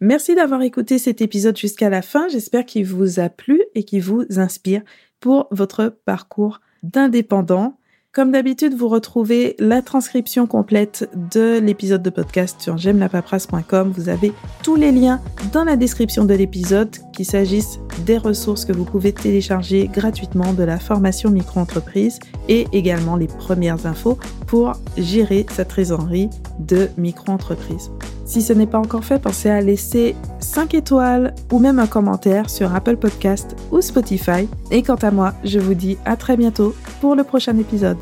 Merci 0.01 0.35
d'avoir 0.35 0.63
écouté 0.63 0.99
cet 0.99 1.21
épisode 1.23 1.57
jusqu'à 1.57 1.89
la 1.89 2.03
fin. 2.03 2.29
J'espère 2.29 2.67
qu'il 2.67 2.85
vous 2.85 3.21
a 3.21 3.29
plu 3.29 3.63
et 3.75 3.85
qu'il 3.85 4.03
vous 4.03 4.25
inspire 4.37 4.83
pour 5.21 5.49
votre 5.51 5.89
parcours 6.05 6.61
d'indépendant. 6.83 7.79
Comme 8.15 8.31
d'habitude, 8.31 8.75
vous 8.75 8.87
retrouvez 8.87 9.57
la 9.59 9.83
transcription 9.83 10.47
complète 10.47 11.11
de 11.33 11.59
l'épisode 11.59 12.01
de 12.01 12.11
podcast 12.11 12.61
sur 12.61 12.77
j'aime-la-paperasse.com. 12.79 13.91
Vous 13.91 14.09
avez 14.09 14.33
tous 14.63 14.77
les 14.77 14.93
liens 14.93 15.21
dans 15.53 15.65
la 15.65 15.75
description 15.75 16.25
de 16.25 16.33
l'épisode, 16.33 16.91
qu'il 17.13 17.27
s'agisse 17.27 17.81
des 18.07 18.17
ressources 18.17 18.65
que 18.65 18.73
vous 18.73 18.85
pouvez 18.85 19.13
télécharger 19.13 19.89
gratuitement 19.89 20.53
de 20.53 20.63
la 20.63 20.79
formation 20.79 21.29
micro-entreprise 21.29 22.21
et 22.49 22.69
également 22.71 23.17
les 23.17 23.27
premières 23.27 23.85
infos 23.85 24.17
pour 24.47 24.75
gérer 24.97 25.45
sa 25.51 25.65
trésorerie 25.65 26.31
de 26.61 26.91
micro-entreprise. 26.97 27.91
Si 28.25 28.43
ce 28.43 28.53
n'est 28.53 28.67
pas 28.67 28.79
encore 28.79 29.05
fait, 29.05 29.19
pensez 29.21 29.51
à 29.51 29.61
laisser 29.61 30.17
5 30.41 30.75
étoiles 30.75 31.35
ou 31.53 31.59
même 31.59 31.79
un 31.79 31.87
commentaire 31.87 32.49
sur 32.49 32.75
Apple 32.75 32.97
Podcast 32.97 33.55
ou 33.71 33.81
Spotify. 33.81 34.49
Et 34.71 34.83
quant 34.83 34.95
à 34.97 35.11
moi, 35.11 35.35
je 35.45 35.59
vous 35.59 35.75
dis 35.75 35.99
à 36.05 36.17
très 36.17 36.37
bientôt 36.37 36.75
pour 37.01 37.15
le 37.15 37.25
prochain 37.25 37.57
épisode. 37.59 37.99